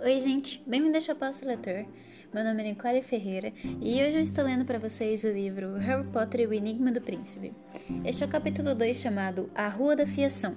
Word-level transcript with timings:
Oi, 0.00 0.20
gente, 0.20 0.62
bem-vindo 0.64 0.94
ao 0.94 1.00
Chapaço 1.00 1.44
Leitor. 1.44 1.84
Meu 2.32 2.44
nome 2.44 2.62
é 2.62 2.66
Nicole 2.68 3.02
Ferreira 3.02 3.52
e 3.82 4.00
hoje 4.00 4.18
eu 4.18 4.22
estou 4.22 4.44
lendo 4.44 4.64
para 4.64 4.78
vocês 4.78 5.24
o 5.24 5.28
livro 5.28 5.74
Harry 5.74 6.06
Potter 6.12 6.42
e 6.42 6.46
o 6.46 6.52
Enigma 6.52 6.92
do 6.92 7.00
Príncipe. 7.00 7.52
Este 8.04 8.22
é 8.22 8.26
o 8.26 8.30
capítulo 8.30 8.76
2 8.76 8.96
chamado 8.96 9.50
A 9.56 9.68
Rua 9.68 9.96
da 9.96 10.06
Fiação. 10.06 10.54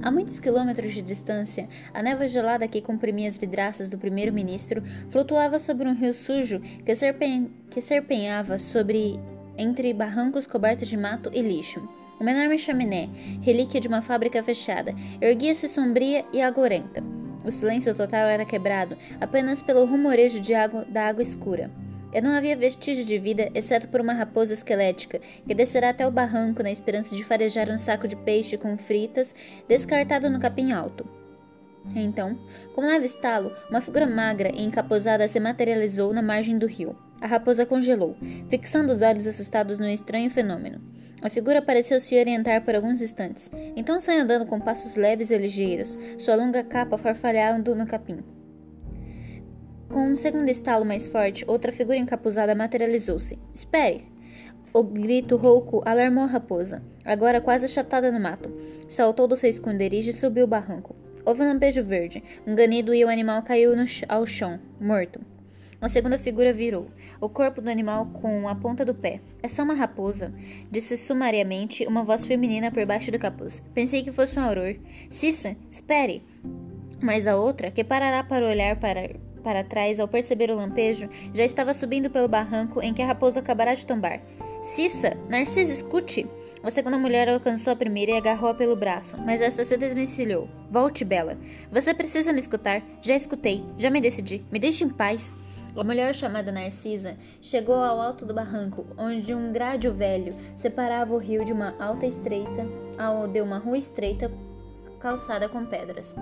A 0.00 0.12
muitos 0.12 0.38
quilômetros 0.38 0.94
de 0.94 1.02
distância, 1.02 1.68
a 1.92 2.00
névoa 2.00 2.28
gelada 2.28 2.68
que 2.68 2.80
comprimia 2.80 3.26
as 3.26 3.36
vidraças 3.36 3.88
do 3.88 3.98
primeiro-ministro 3.98 4.80
flutuava 5.10 5.58
sobre 5.58 5.88
um 5.88 5.94
rio 5.94 6.14
sujo 6.14 6.60
que, 6.60 6.94
serpen 6.94 7.50
que 7.68 7.80
serpenhava 7.80 8.60
sobre 8.60 9.18
entre 9.58 9.92
barrancos 9.92 10.46
cobertos 10.46 10.88
de 10.88 10.96
mato 10.96 11.30
e 11.34 11.42
lixo. 11.42 11.86
Uma 12.20 12.30
enorme 12.30 12.60
chaminé, 12.60 13.08
relíquia 13.42 13.80
de 13.80 13.88
uma 13.88 14.00
fábrica 14.00 14.40
fechada, 14.40 14.94
erguia-se 15.20 15.68
sombria 15.68 16.24
e 16.32 16.40
agorenta. 16.40 17.11
O 17.44 17.50
silêncio 17.50 17.94
total 17.94 18.28
era 18.28 18.44
quebrado 18.44 18.96
apenas 19.20 19.62
pelo 19.62 19.84
rumorejo 19.84 20.40
de 20.40 20.54
água, 20.54 20.84
da 20.84 21.08
água 21.08 21.22
escura. 21.22 21.70
E 22.12 22.20
não 22.20 22.32
havia 22.32 22.56
vestígio 22.56 23.04
de 23.04 23.18
vida, 23.18 23.50
exceto 23.54 23.88
por 23.88 24.00
uma 24.00 24.12
raposa 24.12 24.52
esquelética, 24.52 25.18
que 25.46 25.54
descerá 25.54 25.90
até 25.90 26.06
o 26.06 26.10
barranco 26.10 26.62
na 26.62 26.70
esperança 26.70 27.16
de 27.16 27.24
farejar 27.24 27.70
um 27.70 27.78
saco 27.78 28.06
de 28.06 28.16
peixe 28.16 28.58
com 28.58 28.76
fritas 28.76 29.34
descartado 29.66 30.28
no 30.28 30.38
capim 30.38 30.72
alto. 30.72 31.06
Então, 31.96 32.38
com 32.74 32.82
um 32.82 32.86
leve 32.86 33.06
estalo, 33.06 33.50
uma 33.70 33.80
figura 33.80 34.06
magra 34.06 34.50
e 34.54 34.62
encapuzada 34.62 35.26
se 35.26 35.40
materializou 35.40 36.12
na 36.12 36.22
margem 36.22 36.58
do 36.58 36.66
rio. 36.66 36.96
A 37.20 37.26
raposa 37.26 37.64
congelou, 37.64 38.16
fixando 38.48 38.92
os 38.92 39.02
olhos 39.02 39.26
assustados 39.26 39.78
no 39.78 39.88
estranho 39.88 40.30
fenômeno. 40.30 40.91
A 41.22 41.30
figura 41.30 41.62
pareceu 41.62 42.00
se 42.00 42.18
orientar 42.18 42.64
por 42.64 42.74
alguns 42.74 43.00
instantes, 43.00 43.50
então 43.76 44.00
saiu 44.00 44.22
andando 44.22 44.44
com 44.44 44.58
passos 44.58 44.96
leves 44.96 45.30
e 45.30 45.38
ligeiros, 45.38 45.96
sua 46.18 46.34
longa 46.34 46.64
capa 46.64 46.98
farfalhando 46.98 47.76
no 47.76 47.86
capim. 47.86 48.18
Com 49.88 50.08
um 50.08 50.16
segundo 50.16 50.48
estalo 50.48 50.84
mais 50.84 51.06
forte, 51.06 51.44
outra 51.46 51.70
figura 51.70 51.98
encapuzada 51.98 52.54
materializou-se. 52.54 53.38
Espere! 53.54 54.10
O 54.74 54.82
grito 54.82 55.36
rouco 55.36 55.82
alarmou 55.84 56.24
a 56.24 56.28
raposa, 56.28 56.82
agora 57.04 57.42
quase 57.42 57.66
achatada 57.66 58.10
no 58.10 58.18
mato. 58.18 58.50
Saltou 58.88 59.28
do 59.28 59.36
seu 59.36 59.50
esconderijo 59.50 60.10
e 60.10 60.14
subiu 60.14 60.44
o 60.44 60.48
barranco. 60.48 60.96
Houve 61.24 61.42
um 61.42 61.46
lampejo 61.46 61.84
verde, 61.84 62.24
um 62.46 62.54
ganido 62.54 62.92
e 62.92 63.04
o 63.04 63.08
animal 63.08 63.42
caiu 63.42 63.76
no, 63.76 63.84
ao 64.08 64.26
chão, 64.26 64.58
morto. 64.80 65.20
A 65.82 65.88
segunda 65.88 66.16
figura 66.16 66.52
virou, 66.52 66.86
o 67.20 67.28
corpo 67.28 67.60
do 67.60 67.68
animal 67.68 68.06
com 68.06 68.48
a 68.48 68.54
ponta 68.54 68.84
do 68.84 68.94
pé. 68.94 69.20
É 69.42 69.48
só 69.48 69.64
uma 69.64 69.74
raposa, 69.74 70.32
disse 70.70 70.96
sumariamente 70.96 71.84
uma 71.88 72.04
voz 72.04 72.24
feminina 72.24 72.70
por 72.70 72.86
baixo 72.86 73.10
do 73.10 73.18
capuz. 73.18 73.60
Pensei 73.74 74.04
que 74.04 74.12
fosse 74.12 74.38
um 74.38 74.44
auror. 74.44 74.76
Cissa, 75.10 75.56
espere! 75.68 76.22
Mas 77.00 77.26
a 77.26 77.36
outra, 77.36 77.72
que 77.72 77.82
parará 77.82 78.22
para 78.22 78.46
olhar 78.46 78.78
para, 78.78 79.16
para 79.42 79.64
trás 79.64 79.98
ao 79.98 80.06
perceber 80.06 80.52
o 80.52 80.54
lampejo, 80.54 81.10
já 81.34 81.44
estava 81.44 81.74
subindo 81.74 82.08
pelo 82.08 82.28
barranco 82.28 82.80
em 82.80 82.94
que 82.94 83.02
a 83.02 83.06
raposa 83.06 83.40
acabará 83.40 83.74
de 83.74 83.84
tombar. 83.84 84.20
Cissa, 84.62 85.18
Narcisa, 85.28 85.72
escute! 85.72 86.24
A 86.62 86.70
segunda 86.70 86.96
mulher 86.96 87.28
alcançou 87.28 87.72
a 87.72 87.76
primeira 87.76 88.12
e 88.12 88.16
agarrou-a 88.16 88.54
pelo 88.54 88.76
braço, 88.76 89.18
mas 89.18 89.40
essa 89.40 89.64
se 89.64 89.76
desvencilhou. 89.76 90.48
Volte, 90.70 91.04
Bela. 91.04 91.36
Você 91.72 91.92
precisa 91.92 92.32
me 92.32 92.38
escutar. 92.38 92.80
Já 93.02 93.16
escutei, 93.16 93.64
já 93.76 93.90
me 93.90 94.00
decidi. 94.00 94.46
Me 94.52 94.60
deixe 94.60 94.84
em 94.84 94.88
paz. 94.88 95.32
A 95.74 95.82
mulher 95.82 96.14
chamada 96.14 96.52
Narcisa 96.52 97.16
chegou 97.40 97.76
ao 97.76 97.98
alto 97.98 98.26
do 98.26 98.34
barranco, 98.34 98.86
onde 98.98 99.34
um 99.34 99.52
grádio 99.52 99.94
velho 99.94 100.36
separava 100.54 101.14
o 101.14 101.18
rio 101.18 101.46
de 101.46 101.52
uma 101.52 101.74
alta 101.82 102.04
estreita, 102.04 102.66
ao 102.98 103.26
de 103.26 103.40
uma 103.40 103.56
rua 103.56 103.78
estreita 103.78 104.30
calçada 105.00 105.48
com 105.48 105.64
pedras. 105.64 106.14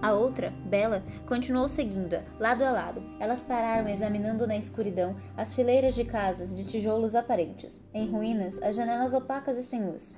A 0.00 0.14
outra, 0.14 0.50
Bela, 0.64 1.02
continuou 1.26 1.68
seguindo-a, 1.68 2.22
lado 2.40 2.64
a 2.64 2.70
lado. 2.70 3.02
Elas 3.20 3.42
pararam 3.42 3.88
examinando 3.88 4.46
na 4.46 4.56
escuridão 4.56 5.14
as 5.36 5.52
fileiras 5.52 5.94
de 5.94 6.04
casas 6.04 6.54
de 6.54 6.64
tijolos 6.64 7.14
aparentes, 7.14 7.78
em 7.92 8.10
ruínas, 8.10 8.60
as 8.62 8.74
janelas 8.74 9.12
opacas 9.12 9.58
e 9.58 9.62
sem 9.62 9.84
luz. 9.84 10.16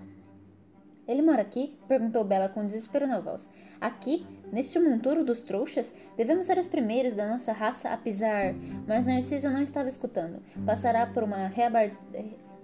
Ele 1.09 1.22
mora 1.22 1.43
aqui? 1.43 1.78
perguntou 1.87 2.25
Bela 2.25 2.49
com 2.49 2.66
desespero 2.66 3.06
na 3.06 3.21
voz. 3.21 3.49
Aqui? 3.81 4.27
Neste 4.53 4.79
monturo 4.79 5.25
dos 5.25 5.41
trouxas? 5.41 5.95
Devemos 6.17 6.47
ser 6.47 6.59
os 6.59 6.67
primeiros 6.67 7.15
da 7.15 7.29
nossa 7.29 7.53
raça 7.53 7.91
a 7.91 7.97
pisar. 7.97 8.55
Mas 8.87 9.07
Narcisa 9.07 9.51
não 9.51 9.62
estava 9.62 9.89
escutando. 9.89 10.43
Passará 10.65 11.07
por 11.07 11.23
uma, 11.23 11.51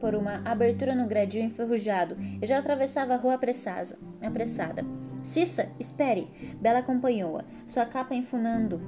por 0.01 0.15
uma 0.15 0.43
abertura 0.45 0.95
no 0.95 1.07
gradil 1.07 1.43
enferrujado 1.43 2.17
e 2.41 2.47
já 2.47 2.59
atravessava 2.59 3.15
a 3.15 3.19
rua 3.19 3.35
apressada. 3.35 3.99
apressada. 4.23 4.85
Cissa, 5.23 5.69
espere! 5.79 6.29
Bela 6.61 6.81
acompanhou-a, 6.81 7.45
sua 7.67 7.87
capa 7.87 8.15
enfunando 8.15 8.81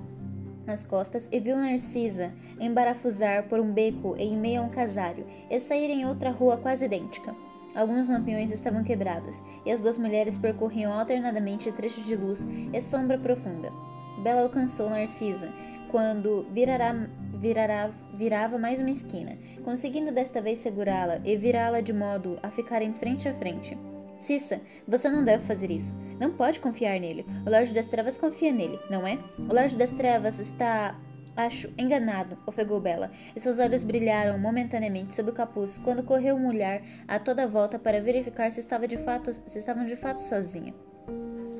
as 0.67 0.85
costas 0.85 1.29
e 1.31 1.39
viu 1.39 1.57
Narcisa 1.57 2.33
embarafusar 2.59 3.45
por 3.49 3.61
um 3.61 3.73
beco 3.73 4.17
em 4.17 4.37
meio 4.37 4.63
a 4.63 4.65
um 4.65 4.71
casário 4.71 5.27
e 5.51 5.61
sair 5.61 5.91
em 5.91 6.07
outra 6.07 6.31
rua 6.31 6.57
quase 6.57 6.87
idêntica. 6.87 7.35
Alguns 7.75 8.09
lampiões 8.09 8.53
estavam 8.53 8.85
quebrados, 8.85 9.43
e 9.65 9.71
as 9.71 9.81
duas 9.81 9.99
mulheres 9.99 10.37
percorriam 10.37 10.93
alternadamente 10.93 11.73
trechos 11.73 12.07
de 12.07 12.15
luz 12.15 12.47
e 12.73 12.81
sombra 12.81 13.19
profunda. 13.19 13.73
Bela 14.23 14.43
alcançou 14.43 14.89
Narcisa 14.89 15.53
quando 15.91 16.45
virará, 16.51 16.93
virará, 17.35 17.91
virava 18.15 18.59
mais 18.59 18.81
uma 18.81 18.91
esquina, 18.91 19.39
conseguindo 19.65 20.11
desta 20.11 20.41
vez 20.41 20.59
segurá-la 20.59 21.21
e 21.25 21.37
virá-la 21.37 21.81
de 21.81 21.93
modo 21.93 22.39
a 22.43 22.51
ficarem 22.51 22.93
frente 22.95 23.29
a 23.29 23.35
frente. 23.35 23.79
Cissa, 24.17 24.61
você 24.89 25.09
não 25.09 25.25
deve 25.25 25.45
fazer 25.45 25.71
isso. 25.71 25.95
Não 26.19 26.33
pode 26.33 26.59
confiar 26.59 26.99
nele. 26.99 27.25
O 27.47 27.51
Lorde 27.51 27.75
das 27.75 27.87
Trevas 27.87 28.19
confia 28.19 28.53
nele, 28.53 28.79
não 28.89 29.07
é? 29.07 29.19
O 29.39 29.55
Lorde 29.55 29.77
das 29.77 29.93
Trevas 29.93 30.39
está 30.39 30.99
Acho 31.37 31.69
enganado, 31.77 32.39
ofegou 32.47 32.81
Bela, 32.81 33.11
e 33.35 33.41
seus 33.41 33.59
olhos 33.59 33.83
brilharam 33.83 34.39
momentaneamente 34.39 35.17
sob 35.17 35.31
o 35.31 35.35
capuz 35.35 35.77
quando 35.79 36.05
correu 36.05 36.37
olhar 36.37 36.81
a 37.09 37.19
toda 37.19 37.47
volta 37.47 37.79
para 37.79 38.01
verificar 38.01 38.53
se, 38.53 38.61
estava 38.61 38.87
de 38.87 38.97
fato, 38.99 39.33
se 39.47 39.59
estavam 39.59 39.85
de 39.85 39.97
fato 39.97 40.23
sozinha 40.23 40.73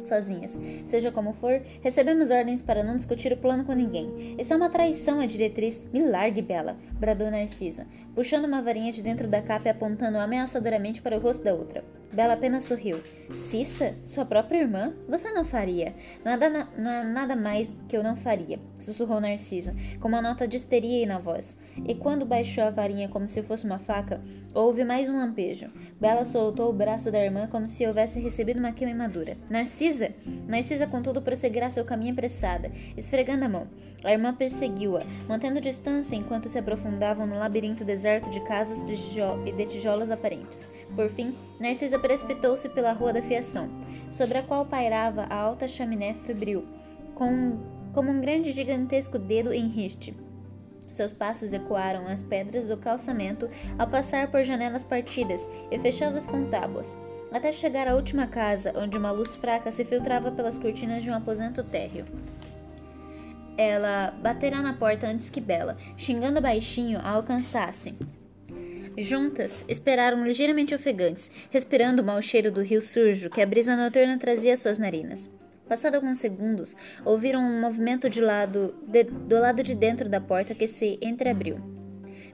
sozinhas. 0.05 0.59
Seja 0.87 1.11
como 1.11 1.33
for, 1.33 1.63
recebemos 1.83 2.31
ordens 2.31 2.63
para 2.63 2.85
não 2.85 2.97
discutir 2.97 3.33
o 3.33 3.37
plano 3.37 3.65
com 3.65 3.73
ninguém. 3.73 4.37
Isso 4.39 4.53
é 4.53 4.57
uma 4.57 4.71
traição 4.71 5.21
à 5.21 5.27
diretriz. 5.27 5.83
Me 5.93 6.03
largue, 6.03 6.43
Bela, 6.43 6.77
bradou 6.93 7.31
Narcisa, 7.31 7.87
puxando 8.15 8.45
uma 8.45 8.63
varinha 8.63 8.93
de 8.93 9.03
dentro 9.03 9.29
da 9.29 9.43
capa 9.43 9.69
e 9.69 9.71
apontando 9.71 10.19
ameaçadoramente 10.19 11.01
para 11.01 11.17
o 11.17 11.21
rosto 11.21 11.43
da 11.43 11.55
outra. 11.55 11.83
Bela 12.15 12.35
apenas 12.35 12.65
sorriu. 12.65 13.03
Cissa? 13.33 13.95
Sua 14.05 14.25
própria 14.25 14.61
irmã? 14.61 14.95
Você 15.09 15.33
não 15.33 15.45
faria. 15.45 15.95
Nada, 16.25 16.49
na, 16.49 17.05
nada 17.05 17.35
mais 17.35 17.69
que 17.89 17.97
eu 17.97 18.05
não 18.05 18.15
faria, 18.15 18.61
sussurrou 18.79 19.21
Narcisa, 19.21 19.75
com 20.01 20.07
uma 20.07 20.23
nota 20.23 20.47
de 20.47 20.57
histeria 20.57 21.07
na 21.07 21.19
voz. 21.19 21.59
E 21.85 21.95
quando 21.95 22.25
baixou 22.25 22.63
a 22.65 22.71
varinha 22.71 23.09
como 23.09 23.29
se 23.29 23.43
fosse 23.43 23.67
uma 23.67 23.81
faca, 23.81 24.21
houve 24.55 24.85
mais 24.85 25.09
um 25.09 25.17
lampejo. 25.17 25.67
Bela 26.01 26.25
soltou 26.25 26.71
o 26.71 26.73
braço 26.73 27.11
da 27.11 27.19
irmã 27.19 27.49
como 27.49 27.67
se 27.67 27.85
houvesse 27.85 28.21
recebido 28.21 28.61
uma 28.61 28.73
queimadura. 28.73 29.37
Narcisa! 29.51 30.15
Narcisa, 30.47 30.87
contudo, 30.87 31.21
prosseguirá 31.21 31.69
seu 31.69 31.85
caminho 31.85 32.13
apressada, 32.13 32.71
esfregando 32.97 33.45
a 33.45 33.49
mão. 33.49 33.67
A 34.05 34.13
irmã 34.13 34.33
perseguiu-a, 34.35 35.03
mantendo 35.27 35.61
distância 35.61 36.15
enquanto 36.15 36.49
se 36.49 36.59
aprofundavam 36.59 37.27
no 37.27 37.39
labirinto 37.39 37.85
deserto 37.85 38.31
de 38.31 38.41
casas 38.45 38.87
de, 38.87 39.53
de 39.53 39.67
tijolos 39.67 40.11
aparentes. 40.11 40.69
Por 40.95 41.09
fim, 41.11 41.35
Narcisa 41.59 41.99
precipitou-se 41.99 42.69
pela 42.69 42.93
rua 42.93 43.13
da 43.13 43.23
fiação, 43.23 43.69
sobre 44.11 44.39
a 44.39 44.43
qual 44.43 44.65
pairava 44.65 45.27
a 45.29 45.35
alta 45.35 45.67
chaminé 45.67 46.15
febril, 46.25 46.65
com, 47.15 47.59
como 47.93 48.11
um 48.11 48.21
grande 48.21 48.53
gigantesco 48.53 49.19
dedo 49.19 49.53
em 49.53 49.67
riste. 49.67 50.15
Seus 50.93 51.11
passos 51.11 51.53
ecoaram 51.53 52.05
nas 52.05 52.23
pedras 52.23 52.69
do 52.69 52.77
calçamento 52.77 53.51
ao 53.77 53.89
passar 53.89 54.31
por 54.31 54.45
janelas 54.45 54.85
partidas 54.85 55.49
e 55.69 55.79
fechadas 55.81 56.27
com 56.29 56.49
tábuas, 56.49 56.97
até 57.33 57.51
chegar 57.51 57.89
à 57.89 57.97
última 57.97 58.29
casa, 58.29 58.73
onde 58.77 58.97
uma 58.97 59.11
luz 59.11 59.35
fraca 59.35 59.73
se 59.73 59.85
filtrava 59.85 60.31
pelas 60.31 60.57
cortinas 60.57 61.03
de 61.03 61.11
um 61.11 61.15
aposento 61.15 61.65
térreo. 61.65 62.05
Ela 63.59 64.13
baterá 64.23 64.63
na 64.63 64.75
porta 64.75 65.09
antes 65.09 65.31
que 65.31 65.41
Bela, 65.41 65.77
xingando 65.97 66.41
baixinho, 66.41 67.01
a 67.01 67.11
alcançasse. 67.11 67.97
Juntas, 68.97 69.65
esperaram 69.67 70.25
ligeiramente 70.25 70.73
ofegantes, 70.73 71.29
respirando 71.51 72.01
o 72.01 72.05
mau 72.05 72.23
cheiro 72.23 72.53
do 72.53 72.63
rio 72.63 72.81
sujo 72.81 73.29
que 73.29 73.43
a 73.43 73.47
brisa 73.47 73.75
noturna 73.75 74.19
trazia 74.19 74.53
às 74.53 74.61
suas 74.61 74.79
narinas. 74.79 75.29
Passado 75.69 75.97
alguns 75.97 76.19
segundos, 76.19 76.77
ouviram 77.05 77.41
um 77.41 77.61
movimento 77.61 78.09
de 78.09 78.21
lado, 78.21 78.73
de, 78.87 79.03
do 79.03 79.41
lado 79.41 79.65
de 79.65 79.75
dentro 79.75 80.09
da 80.09 80.21
porta 80.21 80.55
que 80.55 80.69
se 80.69 80.97
entreabriu. 81.03 81.59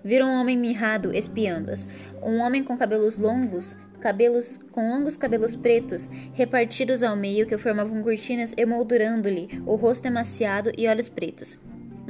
Viram 0.04 0.28
um 0.28 0.40
homem 0.40 0.56
mirrado 0.56 1.14
espiando-as. 1.14 1.88
Um 2.22 2.40
homem 2.40 2.62
com 2.62 2.76
cabelos 2.76 3.18
longos, 3.18 3.78
cabelos 4.00 4.58
com 4.70 4.90
longos 4.90 5.16
cabelos 5.16 5.56
pretos 5.56 6.08
repartidos 6.34 7.02
ao 7.02 7.16
meio 7.16 7.46
que 7.46 7.56
formavam 7.56 8.02
cortinas 8.02 8.52
emoldurando-lhe 8.56 9.62
o 9.64 9.76
rosto 9.76 10.06
emaciado 10.06 10.72
e 10.76 10.86
olhos 10.86 11.08
pretos. 11.08 11.58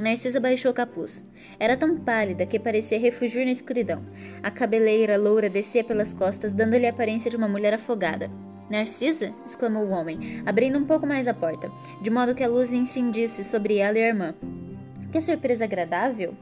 Narcisa 0.01 0.39
baixou 0.39 0.71
o 0.71 0.73
capuz. 0.73 1.23
Era 1.59 1.77
tão 1.77 1.95
pálida 1.95 2.43
que 2.47 2.57
parecia 2.57 2.99
refugir 2.99 3.45
na 3.45 3.51
escuridão. 3.51 4.03
A 4.41 4.49
cabeleira 4.49 5.15
loura 5.15 5.47
descia 5.47 5.83
pelas 5.83 6.11
costas, 6.11 6.53
dando-lhe 6.53 6.87
a 6.87 6.89
aparência 6.89 7.29
de 7.29 7.37
uma 7.37 7.47
mulher 7.47 7.75
afogada. 7.75 8.27
Narcisa? 8.67 9.31
exclamou 9.45 9.85
o 9.85 9.91
homem, 9.91 10.41
abrindo 10.43 10.79
um 10.79 10.85
pouco 10.85 11.05
mais 11.05 11.27
a 11.27 11.35
porta, 11.35 11.69
de 12.01 12.09
modo 12.09 12.33
que 12.33 12.43
a 12.43 12.47
luz 12.47 12.73
incendisse 12.73 13.43
sobre 13.43 13.77
ela 13.77 13.99
e 13.99 14.03
a 14.03 14.07
irmã. 14.07 14.33
Que 15.11 15.21
surpresa 15.21 15.65
agradável! 15.65 16.33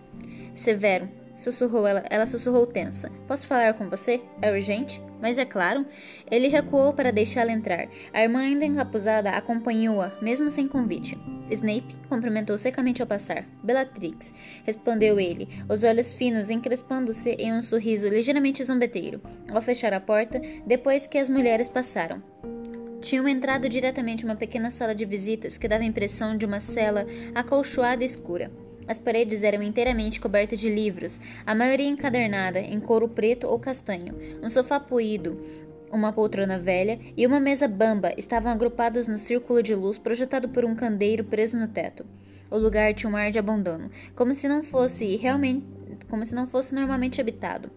Severo, 0.54 1.10
sussurrou 1.40 1.88
ela, 1.88 2.04
ela 2.10 2.26
sussurrou 2.26 2.68
tensa. 2.68 3.10
Posso 3.28 3.48
falar 3.48 3.74
com 3.74 3.90
você? 3.90 4.22
É 4.42 4.52
urgente? 4.52 5.02
Mas 5.22 5.38
é 5.38 5.46
claro. 5.46 5.86
Ele 6.30 6.48
recuou 6.48 6.94
para 6.94 7.12
deixá-la 7.12 7.52
entrar. 7.52 7.88
A 8.14 8.22
irmã, 8.22 8.40
ainda 8.42 8.66
encapuzada, 8.66 9.32
acompanhou-a, 9.32 10.12
mesmo 10.22 10.50
sem 10.50 10.68
convite. 10.68 11.18
Snape 11.50 11.96
cumprimentou 12.08 12.58
secamente 12.58 13.02
ao 13.02 13.08
passar. 13.08 13.46
Bellatrix, 13.64 14.34
respondeu 14.66 15.20
ele, 15.20 15.48
os 15.68 15.84
olhos 15.84 16.14
finos 16.14 16.50
encrespando-se 16.50 17.32
em 17.32 17.54
um 17.54 17.62
sorriso 17.62 18.08
ligeiramente 18.08 18.64
zombeteiro, 18.64 19.22
ao 19.52 19.62
fechar 19.62 19.94
a 19.94 20.00
porta, 20.00 20.40
depois 20.66 21.08
que 21.08 21.18
as 21.18 21.30
mulheres 21.30 21.70
passaram. 21.70 22.22
Tinham 23.02 23.28
entrado 23.28 23.70
diretamente 23.70 24.26
uma 24.26 24.36
pequena 24.36 24.72
sala 24.72 24.94
de 24.94 25.06
visitas 25.06 25.58
que 25.58 25.68
dava 25.68 25.84
a 25.84 25.88
impressão 25.88 26.38
de 26.38 26.46
uma 26.46 26.60
cela 26.60 27.06
acolchoada 27.34 28.04
e 28.04 28.06
escura. 28.06 28.52
As 28.90 28.98
paredes 28.98 29.44
eram 29.44 29.62
inteiramente 29.62 30.20
cobertas 30.20 30.60
de 30.60 30.68
livros, 30.68 31.22
a 31.46 31.54
maioria 31.54 31.88
encadernada 31.88 32.60
em 32.60 32.80
couro 32.80 33.08
preto 33.08 33.46
ou 33.46 33.60
castanho. 33.60 34.16
Um 34.42 34.50
sofá 34.50 34.80
poído, 34.80 35.40
uma 35.92 36.12
poltrona 36.12 36.58
velha 36.58 37.00
e 37.16 37.28
uma 37.28 37.40
mesa 37.40 37.68
bamba 37.68 38.12
estavam 38.18 38.52
agrupados 38.52 39.08
no 39.08 39.20
círculo 39.20 39.62
de 39.62 39.76
luz 39.76 40.00
projetado 40.00 40.50
por 40.50 40.66
um 40.66 40.74
candeeiro 40.74 41.24
preso 41.24 41.56
no 41.56 41.68
teto. 41.68 42.04
O 42.50 42.58
lugar 42.58 42.92
tinha 42.96 43.12
um 43.12 43.16
ar 43.16 43.30
de 43.30 43.38
abandono, 43.38 43.92
como 44.16 44.34
se 44.34 44.48
não 44.48 44.64
fosse 44.64 45.18
realmente, 45.18 45.68
como 46.10 46.26
se 46.26 46.34
não 46.34 46.48
fosse 46.48 46.74
normalmente 46.74 47.22
habitado. 47.22 47.70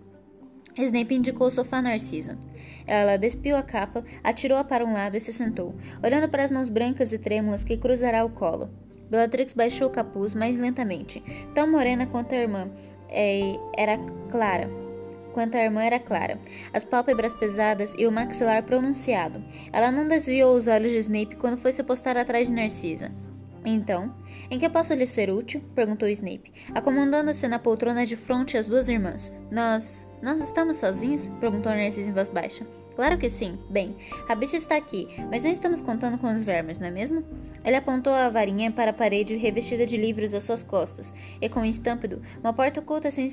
Snape 0.79 1.15
indicou 1.15 1.49
o 1.49 1.51
sofá 1.51 1.83
Narcisa. 1.83 2.39
Ela 2.87 3.19
despiu 3.19 3.55
a 3.55 3.63
capa, 3.63 4.03
atirou-a 4.25 4.65
para 4.65 4.83
um 4.83 4.95
lado 4.95 5.15
e 5.15 5.21
se 5.21 5.31
sentou, 5.31 5.75
olhando 6.03 6.31
para 6.31 6.43
as 6.43 6.51
mãos 6.51 6.71
brancas 6.71 7.13
e 7.13 7.19
trêmulas 7.19 7.65
que 7.65 7.77
cruzará 7.77 8.25
o 8.25 8.31
colo. 8.31 8.71
Bellatrix 9.13 9.53
baixou 9.53 9.89
o 9.89 9.91
capuz 9.91 10.33
mais 10.33 10.57
lentamente, 10.57 11.23
tão 11.55 11.71
morena 11.71 12.07
quanto 12.07 12.35
a 12.35 12.39
irmã 12.39 12.71
é, 13.11 13.59
era 13.77 13.99
clara. 14.31 14.71
Quanto 15.35 15.55
a 15.55 15.63
irmã 15.63 15.83
era 15.83 15.99
clara, 15.99 16.41
as 16.73 16.83
pálpebras 16.83 17.35
pesadas 17.35 17.95
e 17.99 18.07
o 18.07 18.13
maxilar 18.13 18.63
pronunciado. 18.63 19.45
Ela 19.71 19.93
não 19.93 20.09
desviou 20.09 20.57
os 20.57 20.67
olhos 20.67 20.93
de 20.93 20.99
Snape 20.99 21.37
quando 21.37 21.59
foi 21.59 21.73
se 21.73 21.83
postar 21.83 22.17
atrás 22.17 22.47
de 22.47 22.55
Narcisa. 22.55 23.13
Então, 23.67 24.15
em 24.51 24.59
que 24.59 24.69
posso 24.71 24.95
lhe 24.95 25.07
ser 25.07 25.31
útil? 25.31 25.63
perguntou 25.75 26.09
Snape, 26.09 26.51
acomodando-se 26.75 27.47
na 27.49 27.59
poltrona 27.59 28.07
de 28.07 28.17
frente 28.17 28.57
às 28.57 28.67
duas 28.67 28.89
irmãs. 28.89 29.31
Nós. 29.51 30.11
Nós 30.23 30.41
estamos 30.41 30.77
sozinhos? 30.77 31.29
perguntou 31.39 31.71
Narcisa 31.71 32.09
em 32.09 32.15
voz 32.15 32.31
baixa. 32.31 32.67
Claro 32.95 33.19
que 33.19 33.29
sim. 33.29 33.59
Bem, 33.71 33.97
a 34.29 34.35
bicha 34.35 34.57
está 34.57 34.77
aqui, 34.77 35.09
mas 35.31 35.43
não 35.43 35.51
estamos 35.51 35.81
contando 35.81 36.19
com 36.19 36.29
os 36.29 36.45
vermes, 36.45 36.79
não 36.79 36.89
é 36.89 36.91
mesmo? 36.91 37.25
Ele 37.65 37.77
apontou 37.77 38.13
a 38.13 38.29
varinha 38.29 38.71
para 38.71 38.91
a 38.91 38.95
parede 38.95 39.37
revestida 39.37 39.87
de 39.87 39.97
livros 39.97 40.35
às 40.35 40.45
suas 40.45 40.63
costas, 40.63 41.15
e 41.41 41.49
com 41.49 41.61
um 41.61 41.65
estampido, 41.65 42.21
uma 42.41 42.53
porta 42.53 42.81
oculta 42.81 43.11
se, 43.11 43.29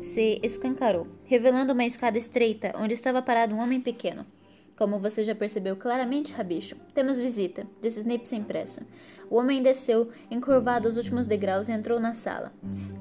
se 0.00 0.40
escancarou, 0.42 1.06
revelando 1.24 1.72
uma 1.72 1.84
escada 1.84 2.18
estreita 2.18 2.72
onde 2.76 2.94
estava 2.94 3.22
parado 3.22 3.54
um 3.54 3.60
homem 3.60 3.80
pequeno. 3.80 4.24
Como 4.76 4.98
você 4.98 5.22
já 5.22 5.34
percebeu 5.34 5.76
claramente, 5.76 6.32
Rabicho, 6.32 6.76
temos 6.94 7.20
visita, 7.20 7.66
disse 7.80 8.00
Snape 8.00 8.26
sem 8.26 8.42
pressa. 8.42 8.82
O 9.30 9.36
homem 9.36 9.62
desceu, 9.62 10.10
encurvado 10.30 10.88
os 10.88 10.96
últimos 10.96 11.26
degraus 11.26 11.68
e 11.68 11.72
entrou 11.72 12.00
na 12.00 12.14
sala. 12.14 12.52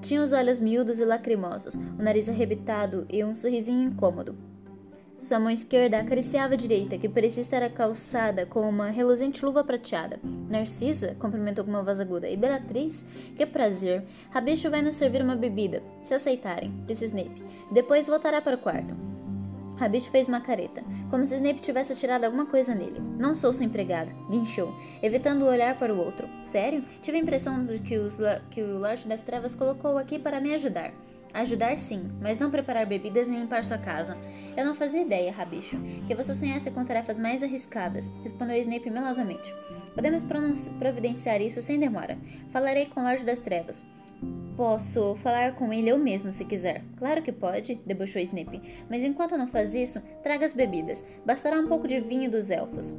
Tinha 0.02 0.22
os 0.22 0.32
olhos 0.32 0.60
miúdos 0.60 1.00
e 1.00 1.06
lacrimosos, 1.06 1.76
o 1.76 2.04
nariz 2.04 2.30
arrebitado 2.30 3.08
e 3.10 3.24
um 3.24 3.34
sorrisinho 3.34 3.82
incômodo. 3.82 4.51
Sua 5.22 5.40
mão 5.40 5.52
esquerda 5.52 6.00
acariciava 6.00 6.56
a 6.56 6.58
direita, 6.58 6.98
que 6.98 7.08
parecia 7.08 7.44
estar 7.44 7.70
calçada 7.70 8.44
com 8.44 8.68
uma 8.68 8.90
reluzente 8.90 9.46
luva 9.46 9.64
prateada. 9.64 10.20
Narcisa, 10.50 11.16
cumprimentou 11.20 11.64
com 11.64 11.70
uma 11.70 11.84
voz 11.84 12.00
aguda. 12.00 12.28
E 12.28 12.36
Beatriz? 12.36 13.06
Que 13.38 13.46
prazer. 13.46 14.04
Rabicho 14.32 14.72
vai 14.72 14.82
nos 14.82 14.96
servir 14.96 15.22
uma 15.22 15.36
bebida, 15.36 15.84
se 16.04 16.16
aceitarem, 16.16 16.74
disse 16.88 17.06
Snape. 17.06 17.44
Depois 17.72 18.08
voltará 18.08 18.42
para 18.42 18.56
o 18.56 18.60
quarto. 18.60 18.96
Rabicho 19.78 20.10
fez 20.10 20.28
uma 20.28 20.42
careta, 20.42 20.84
como 21.12 21.24
se 21.24 21.36
Snape 21.36 21.62
tivesse 21.62 21.94
atirado 21.94 22.24
alguma 22.24 22.48
coisa 22.48 22.74
nele. 22.74 23.00
Não 23.20 23.36
sou 23.36 23.54
seu 23.54 23.68
empregado, 23.68 24.12
guinchou, 24.28 24.74
evitando 25.04 25.46
olhar 25.46 25.78
para 25.78 25.94
o 25.94 26.00
outro. 26.00 26.28
Sério? 26.42 26.84
Tive 27.00 27.18
a 27.18 27.22
impressão 27.22 27.64
de 27.64 27.78
que, 27.78 27.96
que 28.50 28.64
o 28.64 28.80
Lorde 28.80 29.08
das 29.08 29.22
Trevas 29.22 29.54
colocou 29.54 30.00
aqui 30.00 30.18
para 30.18 30.42
me 30.42 30.52
ajudar. 30.56 30.92
Ajudar 31.34 31.78
sim, 31.78 32.12
mas 32.22 32.38
não 32.38 32.52
preparar 32.52 32.86
bebidas 32.86 33.28
nem 33.28 33.42
limpar 33.42 33.64
sua 33.64 33.78
casa. 33.78 34.18
Eu 34.58 34.66
não 34.66 34.76
fazia 34.76 35.02
ideia, 35.02 35.32
Rabicho, 35.32 35.78
que 36.06 36.14
você 36.14 36.36
sonhasse 36.36 36.70
com 36.72 36.84
tarefas 36.84 37.18
mais 37.18 37.42
arriscadas, 37.42 38.10
respondeu 38.22 38.58
Snape 38.58 38.90
melosamente. 38.90 39.54
Podemos 39.96 40.24
providenciar 40.78 41.42
isso 41.42 41.62
sem 41.62 41.80
demora. 41.80 42.18
Falarei 42.52 42.88
com 42.88 43.00
o 43.00 43.04
Lorde 43.04 43.26
das 43.26 43.40
Trevas. 43.40 43.86
Posso 44.58 45.16
falar 45.24 45.56
com 45.56 45.72
ele 45.72 45.90
eu 45.90 45.98
mesmo, 45.98 46.32
se 46.32 46.44
quiser. 46.44 46.84
Claro 46.98 47.24
que 47.24 47.32
pode, 47.32 47.76
debochou 47.86 48.22
Snape. 48.22 48.62
Mas 48.90 49.04
enquanto 49.04 49.38
não 49.38 49.48
faz 49.48 49.74
isso, 49.74 50.02
traga 50.22 50.46
as 50.46 50.54
bebidas. 50.54 51.04
Bastará 51.26 51.58
um 51.58 51.68
pouco 51.68 51.88
de 51.88 52.00
vinho 52.02 52.30
dos 52.30 52.52
elfos. 52.52 52.94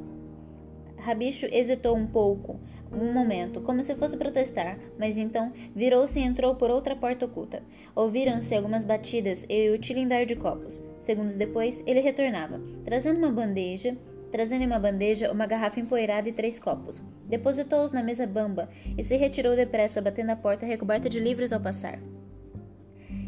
Rabicho 0.97 1.45
hesitou 1.51 1.95
um 1.95 2.07
pouco, 2.07 2.59
um 2.95 3.13
momento, 3.13 3.61
como 3.61 3.83
se 3.83 3.95
fosse 3.95 4.17
protestar, 4.17 4.77
mas 4.97 5.17
então 5.17 5.51
virou-se 5.75 6.19
e 6.19 6.23
entrou 6.23 6.55
por 6.55 6.69
outra 6.69 6.95
porta 6.95 7.25
oculta. 7.25 7.63
Ouviram-se 7.95 8.55
algumas 8.55 8.85
batidas 8.85 9.45
e 9.49 9.69
o 9.69 9.77
tilindar 9.77 10.25
de 10.25 10.35
copos. 10.35 10.83
Segundos 10.99 11.35
depois, 11.35 11.83
ele 11.85 11.99
retornava, 11.99 12.61
trazendo 12.85 13.17
uma 13.19 13.31
bandeja, 13.31 13.97
trazendo 14.31 14.63
em 14.63 14.67
uma 14.67 14.79
bandeja 14.79 15.31
uma 15.31 15.45
garrafa 15.45 15.79
empoeirada 15.79 16.27
e 16.27 16.33
três 16.33 16.59
copos. 16.59 17.01
Depositou-os 17.25 17.91
na 17.91 18.01
mesa 18.01 18.25
bamba 18.25 18.69
e 18.97 19.03
se 19.03 19.15
retirou 19.15 19.55
depressa, 19.55 20.01
batendo 20.01 20.31
a 20.31 20.35
porta 20.35 20.65
recoberta 20.65 21.09
de 21.09 21.19
livros 21.19 21.53
ao 21.53 21.59
passar. 21.59 21.99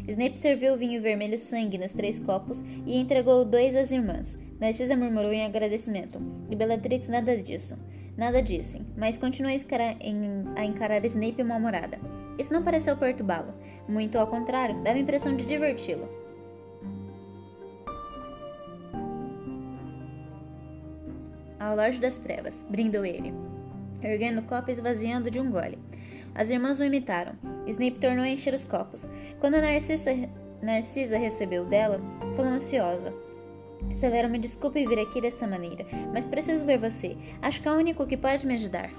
Snape 0.08 0.38
serviu 0.38 0.74
o 0.74 0.76
vinho 0.76 1.02
vermelho 1.02 1.38
sangue 1.38 1.78
nos 1.78 1.92
três 1.92 2.20
copos 2.20 2.60
e 2.86 2.96
entregou 2.96 3.44
dois 3.44 3.74
às 3.74 3.90
irmãs. 3.90 4.38
Narcisa 4.60 4.96
murmurou 4.96 5.32
em 5.32 5.44
agradecimento, 5.44 6.20
e 6.48 6.56
Bellatrix 6.56 7.08
nada 7.08 7.36
disso. 7.36 7.76
Nada 8.16 8.42
disse, 8.42 8.80
mas 8.96 9.18
continuou 9.18 9.52
a 9.52 10.64
encarar 10.64 11.04
Snape 11.04 11.44
mal-humorada. 11.44 11.98
Isso 12.38 12.52
não 12.52 12.62
pareceu 12.62 12.96
perturbá-lo. 12.96 13.52
Muito 13.86 14.18
ao 14.18 14.26
contrário, 14.26 14.82
dava 14.82 14.96
a 14.96 15.00
impressão 15.00 15.36
de 15.36 15.44
diverti-lo. 15.44 16.08
Ao 21.60 21.76
Lorde 21.76 21.98
das 21.98 22.16
Trevas, 22.16 22.64
brindou 22.70 23.04
ele, 23.04 23.34
erguendo 24.02 24.40
o 24.40 24.44
copo 24.44 24.70
e 24.70 24.72
esvaziando 24.72 25.30
de 25.30 25.40
um 25.40 25.50
gole. 25.50 25.78
As 26.34 26.48
irmãs 26.48 26.78
o 26.78 26.84
imitaram. 26.84 27.32
Snape 27.66 27.98
tornou 27.98 28.24
a 28.24 28.28
encher 28.28 28.54
os 28.54 28.64
copos. 28.64 29.08
Quando 29.40 29.60
Narcisa, 29.60 30.12
Narcisa 30.62 31.18
recebeu 31.18 31.64
dela, 31.64 32.00
falou 32.36 32.52
ansiosa. 32.52 33.12
Severo, 33.94 34.28
me 34.28 34.38
desculpe 34.38 34.86
vir 34.86 34.98
aqui 34.98 35.20
desta 35.20 35.46
maneira, 35.46 35.86
mas 36.12 36.24
preciso 36.24 36.64
ver 36.64 36.78
você. 36.78 37.16
Acho 37.40 37.60
que 37.62 37.68
é 37.68 37.72
o 37.72 37.76
único 37.76 38.06
que 38.06 38.16
pode 38.16 38.46
me 38.46 38.54
ajudar. 38.54 38.90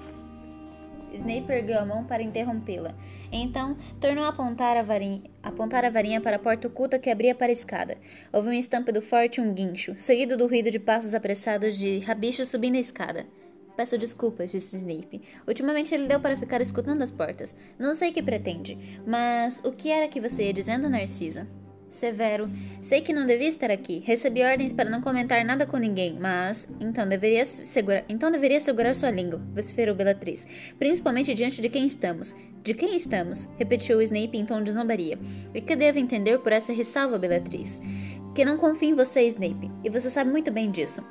Snape 1.12 1.50
ergueu 1.50 1.78
a 1.78 1.84
mão 1.84 2.04
para 2.04 2.22
interrompê-la. 2.22 2.94
Então, 3.32 3.76
tornou 4.00 4.24
a 4.24 4.28
apontar 4.28 4.76
a, 4.76 4.82
varinha, 4.82 5.22
apontar 5.42 5.84
a 5.84 5.90
varinha 5.90 6.20
para 6.20 6.36
a 6.36 6.38
porta 6.38 6.68
oculta 6.68 6.98
que 6.98 7.10
abria 7.10 7.34
para 7.34 7.46
a 7.46 7.52
escada. 7.52 7.96
Houve 8.32 8.50
um 8.50 8.52
estampido 8.52 9.00
forte 9.00 9.38
e 9.38 9.40
um 9.40 9.52
guincho, 9.52 9.94
seguido 9.96 10.36
do 10.36 10.46
ruído 10.46 10.70
de 10.70 10.78
passos 10.78 11.14
apressados 11.14 11.78
de 11.78 12.00
rabicho 12.00 12.44
subindo 12.44 12.76
a 12.76 12.80
escada. 12.80 13.26
Peço 13.76 13.96
desculpas, 13.96 14.50
disse 14.50 14.76
Snape. 14.76 15.22
Ultimamente 15.46 15.94
ele 15.94 16.08
deu 16.08 16.18
para 16.18 16.36
ficar 16.36 16.60
escutando 16.60 17.02
as 17.02 17.12
portas. 17.12 17.54
Não 17.78 17.94
sei 17.94 18.10
o 18.10 18.12
que 18.12 18.22
pretende, 18.22 18.76
mas 19.06 19.62
o 19.64 19.70
que 19.70 19.88
era 19.88 20.08
que 20.08 20.20
você 20.20 20.46
ia 20.46 20.52
dizendo, 20.52 20.90
Narcisa? 20.90 21.46
Severo. 21.88 22.50
Sei 22.82 23.00
que 23.00 23.12
não 23.12 23.26
devia 23.26 23.48
estar 23.48 23.70
aqui. 23.70 24.02
Recebi 24.04 24.42
ordens 24.42 24.72
para 24.72 24.90
não 24.90 25.00
comentar 25.00 25.44
nada 25.44 25.66
com 25.66 25.76
ninguém, 25.78 26.18
mas. 26.18 26.68
Então 26.80 27.08
deveria 27.08 27.44
segurar, 27.44 28.04
então 28.08 28.30
deveria 28.30 28.60
segurar 28.60 28.94
sua 28.94 29.10
língua, 29.10 29.40
vociferou 29.54 29.94
Bellatrix. 29.94 30.46
Principalmente 30.78 31.34
diante 31.34 31.62
de 31.62 31.68
quem 31.68 31.86
estamos. 31.86 32.34
De 32.62 32.74
quem 32.74 32.94
estamos? 32.94 33.48
repetiu 33.58 34.02
Snape 34.02 34.36
em 34.36 34.44
tom 34.44 34.62
de 34.62 34.72
zombaria. 34.72 35.18
E 35.54 35.60
que 35.60 35.74
devo 35.74 35.98
entender 35.98 36.38
por 36.38 36.52
essa 36.52 36.72
ressalva, 36.72 37.18
Bellatrix? 37.18 37.80
Que 38.34 38.44
não 38.44 38.58
confio 38.58 38.90
em 38.90 38.94
você, 38.94 39.22
Snape, 39.22 39.70
e 39.82 39.90
você 39.90 40.10
sabe 40.10 40.30
muito 40.30 40.50
bem 40.50 40.70
disso. 40.70 41.02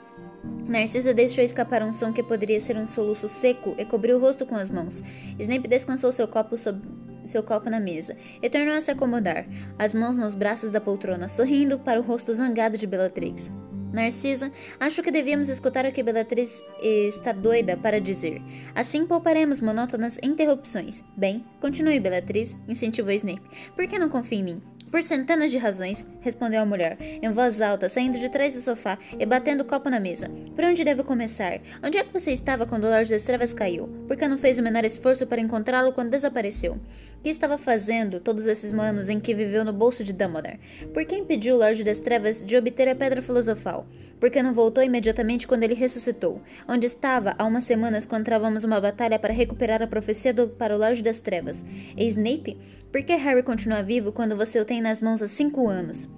Narcisa 0.67 1.13
deixou 1.13 1.43
escapar 1.43 1.81
um 1.81 1.91
som 1.91 2.13
que 2.13 2.21
poderia 2.21 2.59
ser 2.59 2.77
um 2.77 2.85
soluço 2.85 3.27
seco 3.27 3.73
e 3.77 3.85
cobriu 3.85 4.17
o 4.17 4.19
rosto 4.19 4.45
com 4.45 4.55
as 4.55 4.69
mãos. 4.69 5.01
Snape 5.39 5.67
descansou 5.67 6.11
seu 6.11 6.27
copo 6.27 6.57
sob 6.57 6.81
seu 7.27 7.43
copo 7.43 7.69
na 7.69 7.79
mesa 7.79 8.15
e 8.41 8.49
tornou 8.49 8.73
a 8.75 8.81
se 8.81 8.91
acomodar, 8.91 9.45
as 9.77 9.93
mãos 9.93 10.17
nos 10.17 10.33
braços 10.33 10.71
da 10.71 10.81
poltrona, 10.81 11.29
sorrindo 11.29 11.79
para 11.79 11.99
o 11.99 12.03
rosto 12.03 12.33
zangado 12.33 12.77
de 12.77 12.87
Bellatrix. 12.87 13.51
Narcisa, 13.91 14.51
acho 14.79 15.01
que 15.01 15.09
devíamos 15.09 15.49
escutar 15.49 15.85
o 15.85 15.91
que 15.91 16.03
Bellatrix 16.03 16.61
está 16.81 17.31
doida 17.31 17.77
para 17.77 18.01
dizer. 18.01 18.41
Assim 18.75 19.05
pouparemos 19.05 19.61
monótonas 19.61 20.19
interrupções. 20.21 21.03
Bem, 21.15 21.45
continue, 21.61 21.99
Bellatrix, 21.99 22.57
incentivou 22.67 23.11
Snape. 23.13 23.41
Por 23.75 23.87
que 23.87 23.97
não 23.97 24.09
confia 24.09 24.39
em 24.39 24.43
mim? 24.43 24.61
Por 24.89 25.03
centenas 25.03 25.51
de 25.51 25.57
razões, 25.57 26.07
respondeu 26.21 26.61
a 26.61 26.65
mulher, 26.65 26.97
em 27.01 27.29
voz 27.29 27.61
alta, 27.61 27.89
saindo 27.89 28.17
de 28.17 28.29
trás 28.29 28.53
do 28.53 28.61
sofá 28.61 28.97
e 29.19 29.25
batendo 29.25 29.61
o 29.61 29.65
copo 29.65 29.89
na 29.89 29.99
mesa. 29.99 30.29
Por 30.55 30.63
onde 30.63 30.85
devo 30.85 31.03
começar? 31.03 31.59
Onde 31.83 31.97
é 31.97 32.03
que 32.05 32.13
você 32.13 32.31
estava 32.31 32.65
quando 32.65 32.85
o 32.85 32.89
Lorde 32.89 33.09
das 33.09 33.23
Trevas 33.23 33.53
caiu? 33.53 33.89
Por 34.07 34.15
que 34.15 34.25
não 34.29 34.37
fez 34.37 34.57
o 34.59 34.63
menor 34.63 34.85
esforço 34.85 35.27
para 35.27 35.41
encontrá-lo 35.41 35.91
quando 35.91 36.11
desapareceu? 36.11 36.73
O 36.75 37.21
que 37.21 37.29
estava 37.29 37.57
fazendo 37.57 38.21
todos 38.21 38.45
esses 38.45 38.71
anos 38.71 39.09
em 39.09 39.19
que 39.19 39.35
viveu 39.35 39.65
no 39.65 39.73
bolso 39.73 40.05
de 40.05 40.13
Dumbledore? 40.13 40.59
Por 40.93 41.03
que 41.03 41.17
impediu 41.17 41.55
o 41.55 41.57
Lorde 41.59 41.83
das 41.83 41.99
Trevas 41.99 42.45
de 42.45 42.55
obter 42.55 42.87
a 42.87 42.95
Pedra 42.95 43.21
Filosofal? 43.21 43.85
Por 44.21 44.29
que 44.29 44.41
não 44.41 44.53
voltou 44.53 44.81
imediatamente 44.81 45.45
quando 45.45 45.63
ele 45.63 45.73
ressuscitou? 45.73 46.41
Onde 46.65 46.85
estava 46.85 47.35
há 47.37 47.45
umas 47.45 47.65
semanas 47.65 48.05
quando 48.05 48.23
travamos 48.23 48.63
uma 48.63 48.79
batalha 48.79 49.19
para 49.19 49.33
recuperar 49.33 49.83
a 49.83 49.87
profecia 49.87 50.33
do, 50.33 50.47
para 50.47 50.73
o 50.73 50.79
Lorde 50.79 51.03
das 51.03 51.19
Trevas? 51.19 51.65
E 51.97 52.07
Snape? 52.07 52.57
Por 52.89 53.03
que 53.03 53.15
Harry 53.15 53.43
continua 53.43 53.83
vivo 53.83 54.13
quando 54.13 54.37
você 54.37 54.59
o 54.59 54.65
tem 54.65 54.76
nas 54.81 55.01
mãos 55.01 55.21
há 55.21 55.27
cinco 55.27 55.67
anos? 55.67 56.09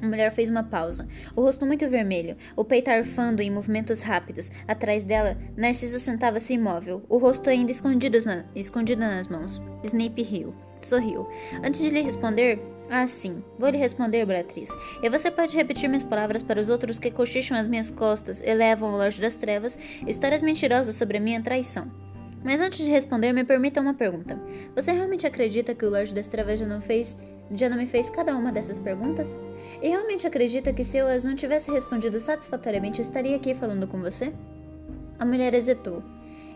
A 0.00 0.06
mulher 0.06 0.30
fez 0.30 0.48
uma 0.48 0.62
pausa, 0.62 1.08
o 1.34 1.42
rosto 1.42 1.66
muito 1.66 1.88
vermelho, 1.88 2.36
o 2.54 2.64
peito 2.64 2.88
arfando 2.88 3.42
em 3.42 3.50
movimentos 3.50 4.00
rápidos. 4.00 4.50
Atrás 4.68 5.02
dela, 5.02 5.36
Narcisa 5.56 5.98
sentava-se 5.98 6.54
imóvel, 6.54 7.02
o 7.08 7.18
rosto 7.18 7.50
ainda 7.50 7.72
escondido, 7.72 8.16
na, 8.24 8.44
escondido 8.54 9.00
nas 9.00 9.26
mãos. 9.26 9.60
Snape 9.82 10.22
riu, 10.22 10.54
sorriu. 10.80 11.26
Antes 11.64 11.80
de 11.80 11.90
lhe 11.90 12.02
responder, 12.02 12.60
ah, 12.88 13.08
sim, 13.08 13.42
vou 13.58 13.70
lhe 13.70 13.76
responder, 13.76 14.24
Beatriz. 14.24 14.70
E 15.02 15.10
você 15.10 15.32
pode 15.32 15.56
repetir 15.56 15.88
minhas 15.88 16.04
palavras 16.04 16.44
para 16.44 16.60
os 16.60 16.70
outros 16.70 16.98
que 16.98 17.10
cochicham 17.10 17.58
as 17.58 17.66
minhas 17.66 17.90
costas 17.90 18.40
e 18.40 18.54
levam 18.54 18.90
ao 18.90 18.98
Lorde 18.98 19.20
das 19.20 19.34
Trevas 19.34 19.76
histórias 20.06 20.42
mentirosas 20.42 20.94
sobre 20.94 21.18
a 21.18 21.20
minha 21.20 21.42
traição. 21.42 21.90
Mas 22.44 22.60
antes 22.60 22.84
de 22.84 22.90
responder, 22.90 23.32
me 23.32 23.44
permita 23.44 23.80
uma 23.80 23.94
pergunta. 23.94 24.40
Você 24.76 24.92
realmente 24.92 25.26
acredita 25.26 25.74
que 25.74 25.84
o 25.84 25.90
Lorde 25.90 26.14
das 26.14 26.28
Trevas 26.28 26.60
já 26.60 26.66
não 26.66 26.80
fez, 26.80 27.16
já 27.52 27.68
não 27.68 27.76
me 27.76 27.86
fez 27.86 28.10
cada 28.10 28.36
uma 28.36 28.52
dessas 28.52 28.78
perguntas? 28.78 29.34
E 29.82 29.88
realmente 29.88 30.26
acredita 30.26 30.72
que 30.72 30.84
se 30.84 30.98
eu 30.98 31.06
as 31.06 31.24
não 31.24 31.36
tivesse 31.36 31.70
respondido 31.70 32.20
satisfatoriamente, 32.20 33.00
estaria 33.00 33.36
aqui 33.36 33.54
falando 33.54 33.86
com 33.86 34.00
você? 34.00 34.32
A 35.18 35.24
mulher 35.24 35.54
hesitou. 35.54 36.02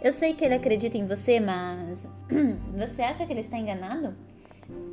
Eu 0.03 0.13
sei 0.13 0.35
que 0.35 0.45
ele 0.45 0.55
acredita 0.55 0.99
em 0.99 1.07
você, 1.07 1.39
mas 1.39 2.09
você 2.77 3.03
acha 3.03 3.25
que 3.25 3.33
ele 3.33 3.41
está 3.41 3.57
enganado? 3.57 4.15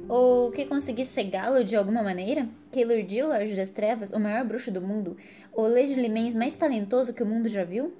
Ou 0.08 0.52
que 0.52 0.66
consegui 0.66 1.06
cegá-lo 1.06 1.64
de 1.64 1.76
alguma 1.76 2.04
maneira? 2.04 2.48
O 2.72 3.28
Lorde 3.28 3.56
das 3.56 3.70
Trevas, 3.70 4.12
o 4.12 4.20
maior 4.20 4.46
bruxo 4.46 4.72
do 4.72 4.82
mundo, 4.82 5.18
o 5.54 5.64
legilimens 5.64 6.36
mais 6.36 6.56
talentoso 6.56 7.14
que 7.14 7.24
o 7.24 7.26
mundo 7.26 7.48
já 7.48 7.64
viu? 7.64 7.94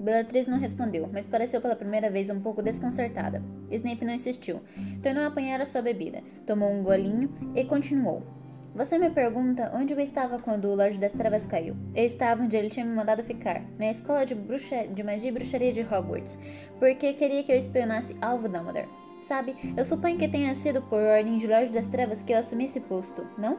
Beatriz 0.00 0.46
não 0.46 0.58
respondeu, 0.58 1.08
mas 1.12 1.26
pareceu 1.26 1.60
pela 1.60 1.76
primeira 1.76 2.08
vez 2.08 2.30
um 2.30 2.40
pouco 2.40 2.62
desconcertada. 2.62 3.42
Snape 3.70 4.04
não 4.04 4.14
insistiu. 4.14 4.60
Tornou 5.02 5.22
a 5.22 5.26
apanhar 5.26 5.60
a 5.60 5.66
sua 5.66 5.82
bebida, 5.82 6.22
tomou 6.46 6.72
um 6.72 6.82
golinho 6.82 7.30
e 7.54 7.64
continuou. 7.66 8.22
Você 8.74 8.98
me 8.98 9.10
pergunta 9.10 9.70
onde 9.74 9.92
eu 9.92 10.00
estava 10.00 10.38
quando 10.38 10.66
o 10.66 10.74
Lorde 10.74 10.96
das 10.96 11.12
Trevas 11.12 11.44
caiu. 11.44 11.76
Eu 11.94 12.06
estava 12.06 12.42
onde 12.42 12.56
ele 12.56 12.70
tinha 12.70 12.86
me 12.86 12.94
mandado 12.94 13.22
ficar, 13.22 13.62
na 13.78 13.90
escola 13.90 14.24
de, 14.24 14.34
bruxa... 14.34 14.86
de 14.86 15.02
magia 15.02 15.28
e 15.28 15.32
bruxaria 15.32 15.72
de 15.72 15.82
Hogwarts, 15.82 16.38
porque 16.78 17.12
queria 17.12 17.42
que 17.42 17.52
eu 17.52 17.56
espionasse 17.56 18.16
Alvo 18.22 18.48
Dumbledore. 18.48 18.88
Sabe, 19.24 19.54
eu 19.76 19.84
suponho 19.84 20.16
que 20.16 20.28
tenha 20.28 20.54
sido 20.54 20.80
por 20.82 21.02
ordem 21.02 21.36
de 21.36 21.46
Lorde 21.46 21.72
das 21.72 21.88
Trevas 21.88 22.22
que 22.22 22.32
eu 22.32 22.38
assumi 22.38 22.64
esse 22.64 22.80
posto, 22.80 23.26
não? 23.36 23.58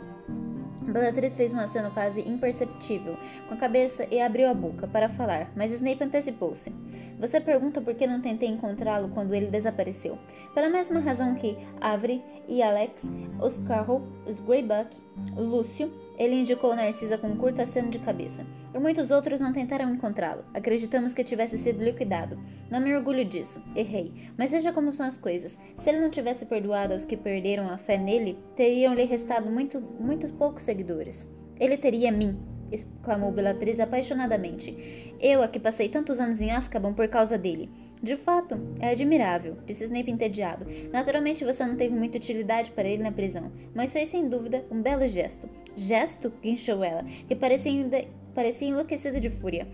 Bellatrix 0.92 1.36
fez 1.36 1.54
um 1.54 1.60
aceno 1.60 1.92
quase 1.92 2.22
imperceptível 2.22 3.18
com 3.48 3.54
a 3.54 3.58
cabeça 3.58 4.08
e 4.12 4.20
abriu 4.20 4.50
a 4.50 4.54
boca 4.54 4.88
para 4.88 5.10
falar, 5.10 5.52
mas 5.56 5.72
Snape 5.72 6.04
antecipou-se. 6.04 6.74
Você 7.20 7.40
pergunta 7.40 7.82
por 7.82 7.94
que 7.94 8.08
não 8.08 8.22
tentei 8.22 8.50
encontrá-lo 8.50 9.10
quando 9.10 9.34
ele 9.34 9.48
desapareceu. 9.48 10.18
Pela 10.54 10.70
mesma 10.70 11.00
razão 11.00 11.36
que 11.36 11.58
Avery 11.80 12.24
e 12.48 12.64
Alex, 12.64 13.10
os 13.40 13.58
Carroll, 13.60 14.02
os 14.28 14.40
Greybuck, 14.40 14.96
Lúcio 15.36 15.92
ele 16.22 16.36
indicou 16.36 16.76
Narcisa 16.76 17.18
com 17.18 17.30
um 17.30 17.36
curto 17.36 17.64
aceno 17.64 17.90
de 17.90 17.98
cabeça. 17.98 18.46
Por 18.72 18.80
muitos 18.80 19.10
outros 19.10 19.40
não 19.40 19.52
tentaram 19.52 19.92
encontrá-lo. 19.92 20.46
Acreditamos 20.54 21.16
que 21.16 21.24
tivesse 21.24 21.58
sido 21.58 21.84
liquidado. 21.84 22.38
Não 22.70 22.80
me 22.80 22.96
orgulho 22.96 23.26
disso. 23.26 23.60
Errei. 23.76 24.14
Mas 24.38 24.52
veja 24.52 24.72
como 24.72 24.92
são 24.92 25.08
as 25.08 25.18
coisas. 25.18 25.60
Se 25.78 25.90
ele 25.90 26.00
não 26.00 26.12
tivesse 26.12 26.46
perdoado 26.46 26.94
aos 26.94 27.06
que 27.06 27.18
perderam 27.18 27.68
a 27.68 27.78
fé 27.80 27.98
nele, 27.98 28.38
teriam-lhe 28.56 29.04
restado 29.04 29.50
muito, 29.50 29.82
muitos 29.82 30.30
poucos 30.30 30.62
seguidores. 30.62 31.28
Ele 31.60 31.76
teria 31.76 32.12
mim, 32.12 32.40
exclamou 32.72 33.32
Bellatrix 33.32 33.80
apaixonadamente. 33.80 35.11
Eu, 35.22 35.44
a 35.44 35.48
que 35.48 35.60
passei 35.60 35.88
tantos 35.88 36.20
anos 36.20 36.42
em 36.42 36.50
Azkaban 36.50 36.94
por 36.94 37.08
causa 37.08 37.38
dele. 37.38 37.70
De 38.02 38.16
fato, 38.16 38.60
é 38.80 38.90
admirável, 38.90 39.58
disse 39.68 39.84
Snape 39.84 40.10
entediado. 40.10 40.66
Naturalmente 40.92 41.46
você 41.46 41.64
não 41.64 41.76
teve 41.76 41.96
muita 41.96 42.18
utilidade 42.18 42.72
para 42.72 42.88
ele 42.88 43.04
na 43.04 43.12
prisão, 43.12 43.52
mas 43.76 43.94
fez 43.94 44.10
sem 44.10 44.28
dúvida 44.28 44.66
um 44.72 44.82
belo 44.82 45.08
gesto. 45.08 45.48
Gesto? 45.76 46.34
guinchou 46.42 46.84
ela, 46.84 47.04
que 47.28 47.36
parecia, 47.36 47.72
ainda, 47.72 48.04
parecia 48.34 48.70
enlouquecida 48.70 49.20
de 49.20 49.30
fúria. 49.30 49.68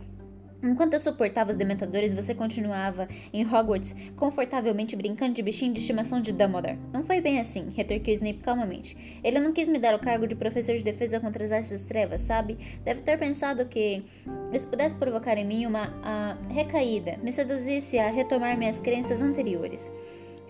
Enquanto 0.62 0.96
eu 0.96 1.00
suportava 1.00 1.52
os 1.52 1.58
dementadores, 1.58 2.14
você 2.14 2.34
continuava 2.34 3.08
em 3.32 3.46
Hogwarts, 3.46 3.96
confortavelmente 4.16 4.96
brincando 4.96 5.34
de 5.34 5.44
bichinho 5.44 5.74
de 5.74 5.80
estimação 5.80 6.20
de 6.20 6.32
Dumbledore. 6.32 6.80
Não 6.92 7.04
foi 7.04 7.22
bem 7.22 7.40
assim, 7.40 7.72
retorquiu 7.76 8.16
Snape 8.16 8.40
calmamente. 8.40 9.20
Ele 9.24 9.40
não 9.40 9.54
quis 9.54 9.68
me 9.68 9.78
dar 9.78 9.94
o 9.96 10.00
cargo 10.00 10.26
de 10.26 10.36
professor 10.36 10.76
de 10.76 10.84
defesa 10.84 11.20
contra 11.20 11.46
as 11.46 11.52
artes 11.52 11.84
trevas, 11.84 12.22
sabe? 12.22 12.58
Deve 12.84 13.02
ter 13.02 13.18
pensado 13.20 13.66
que 13.66 14.04
isso 14.52 14.68
pudesse 14.68 14.96
provocar 14.96 15.38
em 15.38 15.46
mim 15.46 15.66
uma 15.66 16.38
recaída, 16.50 17.18
me 17.22 17.32
seduzisse 17.32 18.00
a 18.00 18.10
retomar 18.10 18.58
minhas 18.58 18.80
crenças 18.80 19.22
anteriores. 19.22 19.92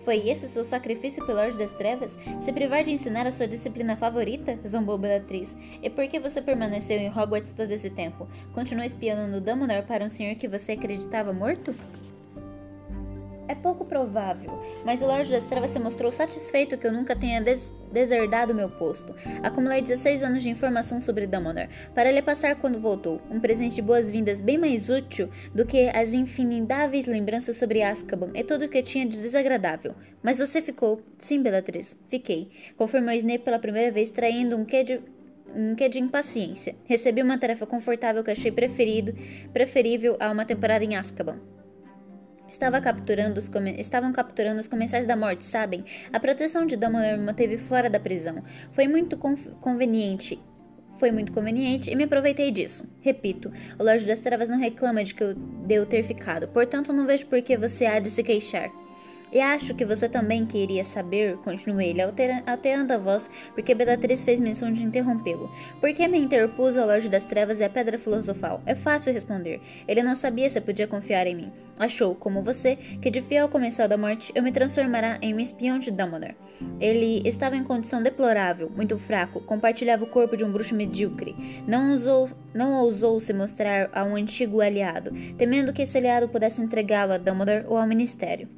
Foi 0.08 0.26
esse 0.26 0.46
o 0.46 0.48
seu 0.48 0.64
sacrifício 0.64 1.22
pelo 1.26 1.36
Lorde 1.36 1.58
das 1.58 1.70
Trevas? 1.72 2.16
Se 2.40 2.50
privar 2.50 2.82
de 2.82 2.90
ensinar 2.90 3.26
a 3.26 3.30
sua 3.30 3.46
disciplina 3.46 3.94
favorita? 3.94 4.58
zombou 4.66 4.96
Bellatrix. 4.96 5.54
E 5.82 5.90
por 5.90 6.08
que 6.08 6.18
você 6.18 6.40
permaneceu 6.40 6.96
em 6.96 7.10
Hogwarts 7.10 7.52
todo 7.52 7.70
esse 7.72 7.90
tempo? 7.90 8.26
Continuou 8.54 8.86
espiando 8.86 9.38
Dumbledore 9.38 9.84
para 9.84 10.06
um 10.06 10.08
senhor 10.08 10.34
que 10.36 10.48
você 10.48 10.72
acreditava 10.72 11.30
morto? 11.34 11.74
É 13.48 13.54
pouco 13.54 13.86
provável, 13.86 14.62
mas 14.84 15.00
o 15.00 15.06
Lorde 15.06 15.30
das 15.30 15.46
Trevas 15.46 15.70
se 15.70 15.78
mostrou 15.78 16.12
satisfeito 16.12 16.76
que 16.76 16.86
eu 16.86 16.92
nunca 16.92 17.16
tenha 17.16 17.40
des 17.40 17.72
deserdado 17.90 18.54
meu 18.54 18.68
posto. 18.68 19.14
Acumulei 19.42 19.80
16 19.80 20.22
anos 20.22 20.42
de 20.42 20.50
informação 20.50 21.00
sobre 21.00 21.26
Dumbledore, 21.26 21.70
para 21.94 22.12
lhe 22.12 22.20
passar 22.20 22.56
quando 22.56 22.78
voltou, 22.78 23.22
um 23.30 23.40
presente 23.40 23.76
de 23.76 23.82
boas-vindas 23.82 24.42
bem 24.42 24.58
mais 24.58 24.90
útil 24.90 25.30
do 25.54 25.64
que 25.64 25.88
as 25.88 26.12
infinidáveis 26.12 27.06
lembranças 27.06 27.56
sobre 27.56 27.82
Azkaban 27.82 28.30
e 28.34 28.44
tudo 28.44 28.66
o 28.66 28.68
que 28.68 28.82
tinha 28.82 29.06
de 29.06 29.18
desagradável. 29.18 29.94
Mas 30.22 30.38
você 30.38 30.60
ficou. 30.60 31.00
Sim, 31.18 31.42
Bellatrix, 31.42 31.96
fiquei. 32.08 32.50
Confirmou 32.76 33.14
Snape 33.14 33.44
pela 33.44 33.58
primeira 33.58 33.90
vez, 33.90 34.10
traindo 34.10 34.56
um 34.56 34.66
quê 34.66 34.84
de 34.84 35.00
um 35.54 35.74
de 35.74 35.98
impaciência. 35.98 36.76
Recebi 36.86 37.22
uma 37.22 37.38
tarefa 37.38 37.66
confortável 37.66 38.22
que 38.22 38.30
achei 38.30 38.52
preferido, 38.52 39.14
preferível 39.50 40.16
a 40.20 40.30
uma 40.30 40.44
temporada 40.44 40.84
em 40.84 40.94
Azkaban. 40.94 41.40
Estava 42.48 42.80
capturando 42.80 43.38
os 43.38 43.50
estavam 43.76 44.12
capturando 44.12 44.58
os 44.58 44.68
comensais 44.68 45.06
da 45.06 45.16
morte, 45.16 45.44
sabem? 45.44 45.84
A 46.12 46.18
proteção 46.18 46.66
de 46.66 46.76
Dumbledore 46.76 47.18
me 47.18 47.26
manteve 47.26 47.58
fora 47.58 47.90
da 47.90 48.00
prisão. 48.00 48.42
Foi 48.70 48.88
muito 48.88 49.16
conveniente. 49.16 50.40
Foi 50.96 51.12
muito 51.12 51.32
conveniente 51.32 51.90
e 51.90 51.94
me 51.94 52.04
aproveitei 52.04 52.50
disso. 52.50 52.84
Repito, 53.00 53.52
o 53.78 53.84
Lorde 53.84 54.06
das 54.06 54.18
Trevas 54.18 54.48
não 54.48 54.58
reclama 54.58 55.04
de 55.04 55.14
que 55.14 55.22
eu, 55.22 55.34
de 55.34 55.74
eu 55.74 55.86
ter 55.86 56.02
ficado, 56.02 56.48
portanto 56.48 56.92
não 56.92 57.06
vejo 57.06 57.26
por 57.26 57.40
que 57.40 57.56
você 57.56 57.86
há 57.86 58.00
de 58.00 58.10
se 58.10 58.22
queixar. 58.22 58.68
E 59.32 59.40
acho 59.40 59.74
que 59.74 59.84
você 59.84 60.08
também 60.08 60.46
queria 60.46 60.84
saber, 60.84 61.36
continuou 61.38 61.80
ele, 61.80 62.00
alterando 62.46 62.92
a 62.92 62.98
voz, 62.98 63.30
porque 63.54 63.74
Bellatrix 63.74 64.24
fez 64.24 64.40
menção 64.40 64.72
de 64.72 64.84
interrompê-lo. 64.84 65.50
Por 65.80 65.92
que 65.92 66.08
me 66.08 66.18
interpus 66.18 66.76
ao 66.76 66.86
Loja 66.86 67.08
das 67.08 67.24
Trevas 67.24 67.60
e 67.60 67.64
a 67.64 67.70
Pedra 67.70 67.98
Filosofal? 67.98 68.62
É 68.64 68.74
fácil 68.74 69.12
responder. 69.12 69.60
Ele 69.86 70.02
não 70.02 70.14
sabia 70.14 70.48
se 70.48 70.60
podia 70.60 70.86
confiar 70.86 71.26
em 71.26 71.34
mim. 71.34 71.52
Achou, 71.78 72.14
como 72.14 72.42
você, 72.42 72.74
que 72.74 73.10
de 73.10 73.22
fiel 73.22 73.48
comensal 73.48 73.86
da 73.86 73.96
morte 73.96 74.32
eu 74.34 74.42
me 74.42 74.50
transformará 74.50 75.18
em 75.22 75.32
um 75.32 75.38
espião 75.38 75.78
de 75.78 75.92
Dumbledore. 75.92 76.34
Ele 76.80 77.22
estava 77.24 77.56
em 77.56 77.62
condição 77.62 78.02
deplorável, 78.02 78.68
muito 78.74 78.98
fraco, 78.98 79.40
compartilhava 79.40 80.04
o 80.04 80.08
corpo 80.08 80.36
de 80.36 80.44
um 80.44 80.50
bruxo 80.50 80.74
medíocre. 80.74 81.36
Não 81.68 81.92
ousou, 81.92 82.30
não 82.52 82.74
ousou 82.82 83.20
se 83.20 83.32
mostrar 83.32 83.90
a 83.92 84.02
um 84.04 84.16
antigo 84.16 84.60
aliado, 84.60 85.12
temendo 85.36 85.72
que 85.72 85.82
esse 85.82 85.96
aliado 85.96 86.28
pudesse 86.28 86.60
entregá-lo 86.60 87.12
a 87.12 87.18
Dumbledore 87.18 87.64
ou 87.68 87.76
ao 87.76 87.86
Ministério. 87.86 88.48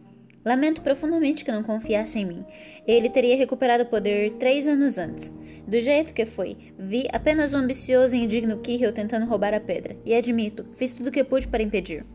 Lamento 0.44 0.80
profundamente 0.80 1.44
que 1.44 1.52
não 1.52 1.62
confiasse 1.62 2.18
em 2.18 2.24
mim. 2.24 2.44
Ele 2.86 3.10
teria 3.10 3.36
recuperado 3.36 3.84
o 3.84 3.86
poder 3.86 4.32
três 4.38 4.66
anos 4.66 4.96
antes. 4.96 5.32
Do 5.66 5.78
jeito 5.78 6.14
que 6.14 6.24
foi, 6.24 6.56
vi 6.78 7.06
apenas 7.12 7.52
um 7.52 7.58
ambicioso 7.58 8.16
e 8.16 8.24
indigno 8.24 8.58
Kirill 8.58 8.92
tentando 8.92 9.26
roubar 9.26 9.52
a 9.52 9.60
pedra. 9.60 9.96
E 10.04 10.14
admito, 10.14 10.66
fiz 10.76 10.94
tudo 10.94 11.08
o 11.08 11.12
que 11.12 11.22
pude 11.22 11.46
para 11.46 11.62
impedir. 11.62 12.06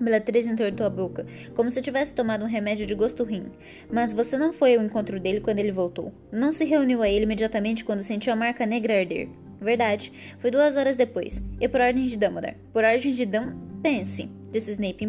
Bellatrix 0.00 0.46
entortou 0.46 0.86
a 0.86 0.90
boca, 0.90 1.26
como 1.56 1.70
se 1.70 1.82
tivesse 1.82 2.14
tomado 2.14 2.44
um 2.44 2.48
remédio 2.48 2.86
de 2.86 2.94
gosto 2.94 3.24
ruim. 3.24 3.50
Mas 3.90 4.12
você 4.12 4.38
não 4.38 4.52
foi 4.52 4.76
ao 4.76 4.82
encontro 4.82 5.18
dele 5.18 5.40
quando 5.40 5.58
ele 5.58 5.72
voltou. 5.72 6.12
Não 6.30 6.52
se 6.52 6.64
reuniu 6.64 7.02
a 7.02 7.08
ele 7.08 7.24
imediatamente 7.24 7.84
quando 7.84 8.04
sentiu 8.04 8.32
a 8.32 8.36
marca 8.36 8.64
negra 8.64 9.00
arder. 9.00 9.28
Verdade, 9.60 10.12
foi 10.38 10.52
duas 10.52 10.76
horas 10.76 10.96
depois. 10.96 11.42
E 11.60 11.66
por 11.66 11.80
ordem 11.80 12.06
de 12.06 12.16
Dumbledore. 12.16 12.56
Por 12.72 12.84
ordem 12.84 13.12
de 13.12 13.26
Dum... 13.26 13.66
Pense. 13.82 14.37
Disse 14.50 14.72
Snape, 14.72 15.08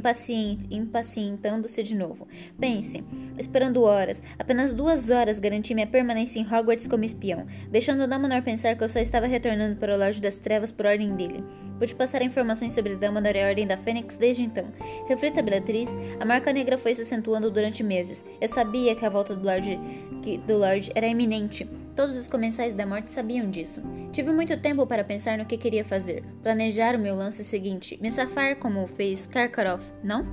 impacientando-se 0.70 1.84
de 1.84 1.96
novo. 1.96 2.28
Pense, 2.60 3.04
esperando 3.38 3.84
horas, 3.84 4.22
apenas 4.38 4.74
duas 4.74 5.10
horas 5.10 5.40
garanti 5.40 5.74
minha 5.74 5.88
permanência 5.88 6.40
em 6.40 6.46
Hogwarts 6.46 6.88
como 6.88 7.04
espião, 7.04 7.46
deixando 7.70 8.08
Dumbledore 8.08 8.42
pensar 8.42 8.76
que 8.76 8.84
eu 8.84 8.90
só 8.90 9.00
estava 9.00 9.28
retornando 9.28 9.78
para 9.78 9.96
o 9.96 9.98
Lorde 9.98 10.22
das 10.22 10.38
Trevas 10.38 10.72
por 10.72 10.86
ordem 10.86 11.16
dele. 11.16 11.44
Pude 11.78 11.96
passar 11.96 12.22
informações 12.22 12.74
sobre 12.74 12.96
Dumbledore 12.96 13.38
e 13.38 13.42
a 13.42 13.48
Ordem 13.48 13.68
da 13.68 13.78
Fênix 13.78 14.18
desde 14.18 14.44
então. 14.44 14.66
Reflita, 15.08 15.42
Bellatrix, 15.42 15.98
a 16.20 16.26
marca 16.26 16.52
negra 16.52 16.78
foi 16.78 16.94
se 16.94 17.04
acentuando 17.04 17.50
durante 17.50 17.84
meses. 17.84 18.26
Eu 18.42 18.48
sabia 18.48 18.96
que 18.96 19.06
a 19.06 19.10
volta 19.10 19.34
do 19.34 19.46
Lorde, 19.46 19.80
que, 20.22 20.38
do 20.40 20.58
Lorde 20.58 20.92
era 20.94 21.08
iminente. 21.08 21.68
Todos 22.00 22.16
os 22.16 22.30
comensais 22.30 22.74
da 22.74 22.86
morte 22.86 23.12
sabiam 23.12 23.52
disso. 23.52 23.84
Tive 24.14 24.32
muito 24.32 24.58
tempo 24.62 24.88
para 24.88 25.04
pensar 25.04 25.38
no 25.38 25.46
que 25.46 25.58
queria 25.58 25.84
fazer, 25.84 26.24
planejar 26.42 26.96
o 26.96 26.98
meu 26.98 27.14
lance 27.14 27.44
seguinte, 27.44 28.00
me 28.02 28.10
safar 28.10 28.56
como 28.56 28.88
fez 28.88 29.28
Karkaroff, 29.28 29.84
não? 30.02 30.26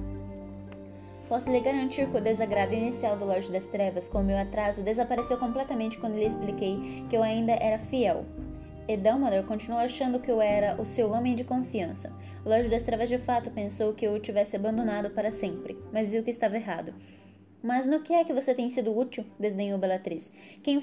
Posso 1.28 1.50
lhe 1.50 1.58
garantir 1.58 2.08
que 2.08 2.18
o 2.18 2.20
desagrado 2.20 2.72
inicial 2.72 3.16
do 3.16 3.24
Lorde 3.24 3.50
das 3.50 3.66
Trevas 3.66 4.06
com 4.06 4.20
o 4.20 4.24
meu 4.24 4.38
atraso 4.38 4.84
desapareceu 4.84 5.38
completamente 5.38 5.98
quando 5.98 6.14
lhe 6.14 6.26
expliquei 6.26 7.04
que 7.10 7.16
eu 7.16 7.22
ainda 7.24 7.54
era 7.54 7.80
fiel. 7.80 8.24
E 8.86 8.96
Dumbledore 8.96 9.48
continuou 9.48 9.80
achando 9.80 10.20
que 10.20 10.30
eu 10.30 10.40
era 10.40 10.80
o 10.80 10.86
seu 10.86 11.10
homem 11.10 11.34
de 11.34 11.42
confiança. 11.42 12.12
O 12.44 12.48
Lorde 12.48 12.68
das 12.68 12.84
Trevas 12.84 13.08
de 13.08 13.18
fato 13.18 13.50
pensou 13.50 13.92
que 13.92 14.06
eu 14.06 14.12
o 14.12 14.20
tivesse 14.20 14.54
abandonado 14.54 15.10
para 15.10 15.32
sempre, 15.32 15.76
mas 15.92 16.12
viu 16.12 16.22
que 16.22 16.30
estava 16.30 16.54
errado. 16.54 16.94
Mas 17.60 17.84
no 17.84 18.00
que 18.00 18.12
é 18.12 18.22
que 18.22 18.32
você 18.32 18.54
tem 18.54 18.70
sido 18.70 18.96
útil? 18.96 19.24
desdenhou 19.40 19.76
Bellatrix. 19.76 20.32
Quem, 20.62 20.80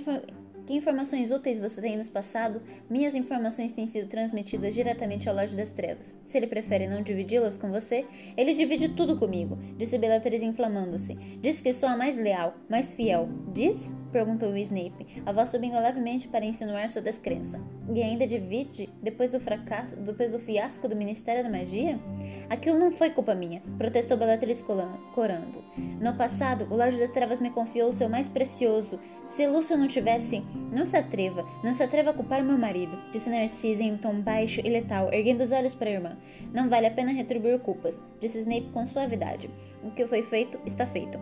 que 0.65 0.73
informações 0.73 1.31
úteis 1.31 1.59
você 1.59 1.81
tem 1.81 1.97
nos 1.97 2.09
passado? 2.09 2.61
Minhas 2.89 3.15
informações 3.15 3.71
têm 3.71 3.85
sido 3.85 4.07
transmitidas 4.07 4.73
diretamente 4.73 5.27
ao 5.27 5.35
Lorde 5.35 5.55
das 5.55 5.69
Trevas. 5.69 6.19
Se 6.25 6.37
ele 6.37 6.47
prefere 6.47 6.87
não 6.87 7.01
dividi-las 7.01 7.57
com 7.57 7.69
você, 7.69 8.05
ele 8.37 8.53
divide 8.53 8.89
tudo 8.89 9.17
comigo, 9.17 9.57
disse 9.77 9.97
Bellatrix 9.97 10.43
inflamando-se. 10.43 11.15
Diz 11.41 11.61
que 11.61 11.73
sou 11.73 11.89
a 11.89 11.97
mais 11.97 12.15
leal, 12.17 12.55
mais 12.69 12.95
fiel. 12.95 13.29
Diz? 13.53 13.91
perguntou 14.11 14.55
Snape, 14.55 15.23
a 15.25 15.31
voz 15.31 15.49
subindo 15.49 15.73
levemente 15.73 16.27
para 16.27 16.45
insinuar 16.45 16.87
sua 16.89 17.01
descrença. 17.01 17.59
E 17.93 18.01
ainda 18.01 18.27
divide 18.27 18.87
depois 19.01 19.31
do 19.31 19.39
fracasso, 19.39 19.95
depois 19.97 20.29
do 20.29 20.39
fiasco 20.39 20.87
do 20.87 20.95
Ministério 20.95 21.43
da 21.43 21.49
Magia? 21.49 21.99
Aquilo 22.49 22.77
não 22.77 22.91
foi 22.91 23.09
culpa 23.09 23.33
minha, 23.33 23.61
protestou 23.77 24.17
Bellatrix 24.17 24.61
corando. 24.61 25.63
No 25.99 26.15
passado, 26.15 26.67
o 26.69 26.75
Lorde 26.75 26.97
das 26.97 27.11
Trevas 27.11 27.39
me 27.39 27.49
confiou 27.49 27.89
o 27.89 27.93
seu 27.93 28.09
mais 28.09 28.27
precioso, 28.27 28.99
se 29.27 29.47
Lúcio 29.47 29.75
não 29.75 29.87
tivesse, 29.87 30.43
não 30.71 30.85
se 30.85 30.95
atreva, 30.95 31.43
não 31.63 31.73
se 31.73 31.81
atreva 31.81 32.11
a 32.11 32.13
culpar 32.13 32.43
meu 32.43 32.57
marido, 32.57 32.95
disse 33.11 33.29
Narcisa 33.29 33.81
em 33.81 33.93
um 33.93 33.97
tom 33.97 34.21
baixo 34.21 34.61
e 34.63 34.69
letal, 34.69 35.11
erguendo 35.11 35.41
os 35.41 35.51
olhos 35.51 35.73
para 35.73 35.89
a 35.89 35.93
irmã. 35.93 36.17
Não 36.53 36.69
vale 36.69 36.85
a 36.85 36.91
pena 36.91 37.11
retribuir 37.11 37.57
culpas, 37.59 37.99
disse 38.19 38.39
Snape 38.39 38.69
com 38.71 38.85
suavidade. 38.85 39.49
O 39.81 39.89
que 39.89 40.05
foi 40.05 40.21
feito, 40.21 40.59
está 40.65 40.85
feito. 40.85 41.17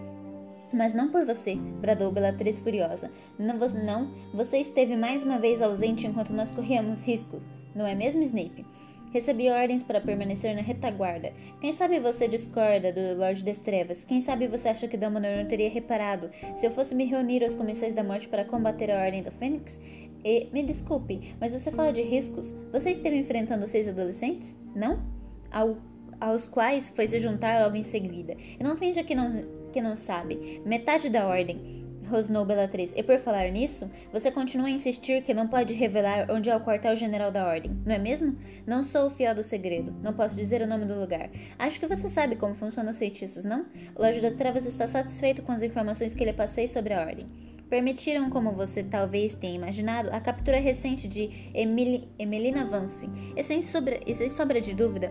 Mas 0.73 0.93
não 0.93 1.09
por 1.09 1.25
você, 1.25 1.55
bradou 1.55 2.11
Bellatrix 2.11 2.59
furiosa. 2.59 3.11
Não, 3.37 3.57
não, 3.57 4.11
você 4.33 4.57
esteve 4.57 4.95
mais 4.95 5.23
uma 5.23 5.37
vez 5.37 5.61
ausente 5.61 6.07
enquanto 6.07 6.33
nós 6.33 6.51
corríamos 6.51 7.05
riscos, 7.05 7.41
não 7.75 7.85
é 7.85 7.95
mesmo, 7.95 8.21
Snape? 8.21 8.65
Recebi 9.11 9.49
ordens 9.49 9.83
para 9.83 9.99
permanecer 9.99 10.55
na 10.55 10.61
retaguarda. 10.61 11.33
Quem 11.59 11.73
sabe 11.73 11.99
você 11.99 12.27
discorda 12.27 12.93
do 12.93 13.19
Lorde 13.19 13.43
das 13.43 13.59
Trevas? 13.59 14.05
Quem 14.05 14.21
sabe 14.21 14.47
você 14.47 14.69
acha 14.69 14.87
que 14.87 14.95
Dumbledore 14.95 15.37
não 15.37 15.47
teria 15.47 15.69
reparado 15.69 16.29
se 16.55 16.65
eu 16.65 16.71
fosse 16.71 16.95
me 16.95 17.05
reunir 17.05 17.43
aos 17.43 17.55
Comensais 17.55 17.93
da 17.93 18.03
Morte 18.03 18.29
para 18.29 18.45
combater 18.45 18.89
a 18.89 19.03
Ordem 19.03 19.21
do 19.21 19.31
Fênix? 19.31 19.79
E, 20.23 20.47
me 20.53 20.63
desculpe, 20.63 21.35
mas 21.39 21.51
você 21.51 21.71
fala 21.71 21.91
de 21.91 22.01
riscos? 22.01 22.55
Você 22.71 22.91
esteve 22.91 23.17
enfrentando 23.17 23.67
seis 23.67 23.87
adolescentes? 23.87 24.55
Não? 24.73 25.03
Ao, 25.51 25.77
aos 26.19 26.47
quais 26.47 26.89
foi 26.89 27.07
se 27.07 27.19
juntar 27.19 27.63
logo 27.63 27.75
em 27.75 27.83
seguida. 27.83 28.37
E 28.37 28.63
não 28.63 28.77
finja 28.77 29.03
que 29.03 29.13
não, 29.13 29.43
que 29.73 29.81
não 29.81 29.95
sabe. 29.95 30.61
Metade 30.65 31.09
da 31.09 31.27
Ordem 31.27 31.81
rosnou 32.11 32.45
Bellatrix. 32.45 32.93
E 32.95 33.01
por 33.01 33.17
falar 33.19 33.49
nisso, 33.49 33.89
você 34.11 34.29
continua 34.29 34.67
a 34.67 34.71
insistir 34.71 35.23
que 35.23 35.33
não 35.33 35.47
pode 35.47 35.73
revelar 35.73 36.27
onde 36.29 36.49
é 36.49 36.55
o 36.55 36.59
quartel-general 36.59 37.31
da 37.31 37.47
Ordem, 37.47 37.71
não 37.85 37.95
é 37.95 37.97
mesmo? 37.97 38.37
Não 38.67 38.83
sou 38.83 39.07
o 39.07 39.09
fiel 39.09 39.33
do 39.33 39.41
segredo, 39.41 39.95
não 40.03 40.13
posso 40.13 40.35
dizer 40.35 40.61
o 40.61 40.67
nome 40.67 40.85
do 40.85 40.99
lugar. 40.99 41.29
Acho 41.57 41.79
que 41.79 41.87
você 41.87 42.09
sabe 42.09 42.35
como 42.35 42.53
funcionam 42.53 42.91
os 42.91 42.99
feitiços, 42.99 43.43
não? 43.43 43.65
O 43.95 44.01
Lorde 44.01 44.21
das 44.21 44.35
Trevas 44.35 44.65
está 44.65 44.87
satisfeito 44.87 45.41
com 45.41 45.51
as 45.51 45.63
informações 45.63 46.13
que 46.13 46.25
lhe 46.25 46.33
passei 46.33 46.67
sobre 46.67 46.93
a 46.93 47.01
Ordem. 47.01 47.27
Permitiram, 47.69 48.29
como 48.29 48.51
você 48.51 48.83
talvez 48.83 49.33
tenha 49.33 49.55
imaginado, 49.55 50.09
a 50.11 50.19
captura 50.19 50.59
recente 50.59 51.07
de 51.07 51.49
Emily, 51.53 52.09
Emelina 52.19 52.65
Vance. 52.65 53.09
E 53.33 53.41
sem, 53.43 53.61
sobra, 53.61 53.97
e 54.05 54.13
sem 54.13 54.29
sobra 54.29 54.59
de 54.59 54.73
dúvida, 54.73 55.09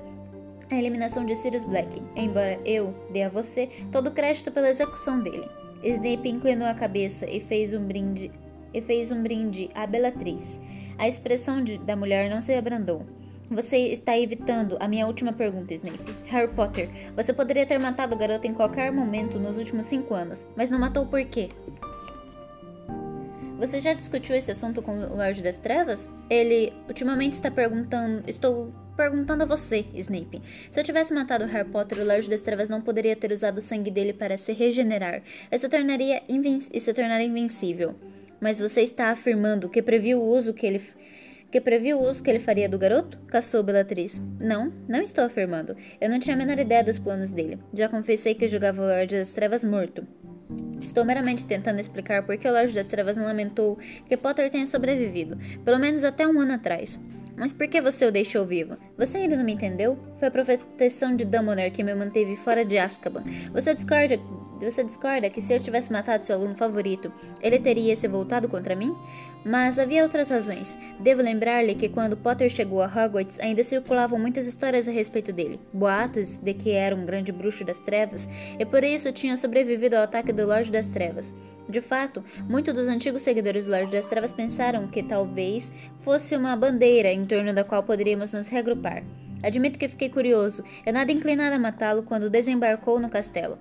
a 0.71 0.79
eliminação 0.79 1.25
de 1.25 1.35
Sirius 1.37 1.65
Black, 1.65 2.03
embora 2.15 2.61
eu 2.65 2.95
dê 3.13 3.23
a 3.23 3.29
você 3.29 3.69
todo 3.91 4.09
o 4.09 4.13
crédito 4.13 4.53
pela 4.53 4.69
execução 4.69 5.21
dele. 5.21 5.49
Snape 5.83 6.29
inclinou 6.29 6.69
a 6.69 6.75
cabeça 6.75 7.29
e 7.29 7.41
fez 7.41 7.73
um 7.73 7.85
brinde, 7.87 8.31
e 8.73 8.81
fez 8.81 9.11
um 9.11 9.23
brinde 9.23 9.71
à 9.75 9.87
Bellatrix. 9.87 10.61
A 10.99 11.09
expressão 11.09 11.65
de, 11.65 11.79
da 11.79 11.97
mulher 11.97 12.29
não 12.29 12.41
se 12.41 12.53
abrandou. 12.55 13.07
Você 13.51 13.77
está 13.89 14.17
evitando 14.17 14.77
a 14.79 14.87
minha 14.87 15.07
última 15.07 15.33
pergunta, 15.33 15.75
Snape. 15.75 15.99
Harry 16.27 16.53
Potter, 16.53 16.89
você 17.17 17.33
poderia 17.33 17.67
ter 17.67 17.79
matado 17.79 18.15
o 18.15 18.19
garoto 18.19 18.47
em 18.47 18.55
qualquer 18.55 18.93
momento 18.93 19.39
nos 19.39 19.59
últimos 19.59 19.87
cinco 19.87 20.15
anos, 20.15 20.47
mas 20.57 20.71
não 20.71 20.79
matou 20.79 21.07
por 21.07 21.25
quê? 21.25 21.49
Você 23.61 23.79
já 23.79 23.93
discutiu 23.93 24.35
esse 24.35 24.51
assunto 24.51 24.81
com 24.81 24.93
o 24.93 25.17
Lorde 25.17 25.43
das 25.43 25.59
Trevas? 25.59 26.09
Ele 26.31 26.73
ultimamente 26.89 27.35
está 27.35 27.51
perguntando. 27.51 28.23
Estou 28.27 28.73
perguntando 28.97 29.43
a 29.43 29.47
você, 29.47 29.85
Snape. 29.93 30.41
Se 30.71 30.81
eu 30.81 30.83
tivesse 30.83 31.13
matado 31.13 31.45
Harry 31.45 31.69
Potter, 31.69 31.99
o 31.99 32.07
Lorde 32.07 32.31
das 32.31 32.41
Trevas 32.41 32.71
não 32.71 32.81
poderia 32.81 33.15
ter 33.15 33.31
usado 33.31 33.59
o 33.59 33.61
sangue 33.61 33.91
dele 33.91 34.15
para 34.15 34.39
se 34.39 34.55
regenerar. 34.55 35.23
Isso 35.53 35.69
tornaria, 35.69 36.23
e 36.27 36.81
se 36.81 36.95
tornaria 36.95 37.27
invencível. 37.27 37.95
Mas 38.41 38.61
você 38.61 38.81
está 38.81 39.11
afirmando 39.11 39.69
que 39.69 39.83
previu 39.83 40.23
o 40.23 40.27
uso 40.27 40.55
que 40.55 40.67
ele 40.67 40.81
que 41.51 41.61
previu 41.61 41.99
o 41.99 42.09
uso 42.09 42.23
que 42.23 42.31
ele 42.31 42.39
faria 42.39 42.69
do 42.69 42.79
garoto? 42.79 43.19
Caçou 43.27 43.63
Bellatrix. 43.63 44.23
Não, 44.39 44.73
não 44.89 45.03
estou 45.03 45.25
afirmando. 45.25 45.77
Eu 46.01 46.09
não 46.09 46.19
tinha 46.19 46.35
a 46.35 46.39
menor 46.39 46.59
ideia 46.59 46.83
dos 46.83 46.99
planos 46.99 47.31
dele. 47.31 47.59
Já 47.75 47.89
confessei 47.89 48.35
que 48.35 48.49
julgava 48.49 48.81
o 48.81 48.87
Lorde 48.87 49.19
das 49.19 49.33
Trevas 49.33 49.65
morto. 49.65 50.07
Estou 50.81 51.05
meramente 51.05 51.47
tentando 51.47 51.81
explicar 51.81 52.25
por 52.25 52.37
que 52.37 52.49
o 52.49 52.53
Lorde 52.53 52.75
das 52.75 52.87
Trevas 52.87 53.17
não 53.17 53.25
lamentou 53.25 53.79
que 54.09 54.17
Potter 54.17 54.51
tenha 54.51 54.67
sobrevivido, 54.67 55.39
pelo 55.65 55.79
menos 55.79 56.03
até 56.03 56.27
um 56.27 56.41
ano 56.41 56.55
atrás. 56.55 56.99
Mas 57.41 57.55
por 57.55 57.67
que 57.69 57.81
você 57.81 58.05
o 58.05 58.13
deixou 58.13 58.45
vivo? 58.45 58.77
Você 58.99 59.17
ainda 59.17 59.35
não 59.35 59.45
me 59.45 59.55
entendeu? 59.55 59.99
Foi 60.19 60.29
a 60.29 60.31
proteção 60.31 61.17
de 61.17 61.25
Dumbledore 61.25 61.71
que 61.71 61.83
me 61.83 61.95
manteve 61.95 62.37
fora 62.37 62.67
de 62.67 62.77
Azkaban. 62.77 63.25
Você 63.55 63.75
discorda, 63.75 64.21
você 64.61 64.85
discorda 64.85 65.31
que 65.31 65.41
se 65.41 65.55
eu 65.55 65.59
tivesse 65.59 65.91
matado 65.91 66.27
seu 66.27 66.37
aluno 66.37 66.55
favorito, 66.55 67.11
ele 67.41 67.59
teria 67.59 67.97
se 67.97 68.07
voltado 68.07 68.47
contra 68.47 68.77
mim? 68.77 68.95
Mas 69.43 69.79
havia 69.79 70.03
outras 70.03 70.29
razões. 70.29 70.77
Devo 70.99 71.23
lembrar-lhe 71.23 71.75
que 71.75 71.89
quando 71.89 72.15
Potter 72.15 72.51
chegou 72.51 72.83
a 72.83 72.87
Hogwarts, 72.87 73.41
ainda 73.41 73.65
circulavam 73.65 74.19
muitas 74.19 74.47
histórias 74.47 74.87
a 74.87 74.91
respeito 74.91 75.33
dele, 75.33 75.59
boatos 75.73 76.37
de 76.37 76.53
que 76.53 76.73
era 76.73 76.95
um 76.95 77.07
grande 77.07 77.33
bruxo 77.33 77.65
das 77.65 77.79
trevas, 77.79 78.29
e 78.59 78.67
por 78.67 78.85
isso 78.85 79.11
tinha 79.13 79.39
sobrevivido 79.39 79.97
ao 79.97 80.03
ataque 80.03 80.31
do 80.31 80.47
Lorde 80.47 80.71
das 80.71 80.89
Trevas. 80.89 81.33
De 81.71 81.81
fato, 81.81 82.25
muitos 82.49 82.75
dos 82.75 82.89
antigos 82.89 83.23
seguidores 83.23 83.67
do 83.67 83.71
Lorde 83.71 83.93
das 83.93 84.07
Trevas 84.07 84.33
pensaram 84.33 84.89
que 84.89 85.05
talvez 85.05 85.73
fosse 86.01 86.37
uma 86.37 86.57
bandeira 86.57 87.13
em 87.13 87.25
torno 87.25 87.55
da 87.55 87.63
qual 87.63 87.85
poderíamos 87.85 88.33
nos 88.33 88.49
reagrupar. 88.49 89.05
Admito 89.43 89.79
que 89.79 89.89
fiquei 89.89 90.09
curioso, 90.09 90.65
e 90.85 90.91
nada 90.91 91.13
inclinado 91.13 91.55
a 91.55 91.59
matá-lo 91.59 92.03
quando 92.03 92.29
desembarcou 92.29 92.99
no 92.99 93.09
castelo. 93.09 93.57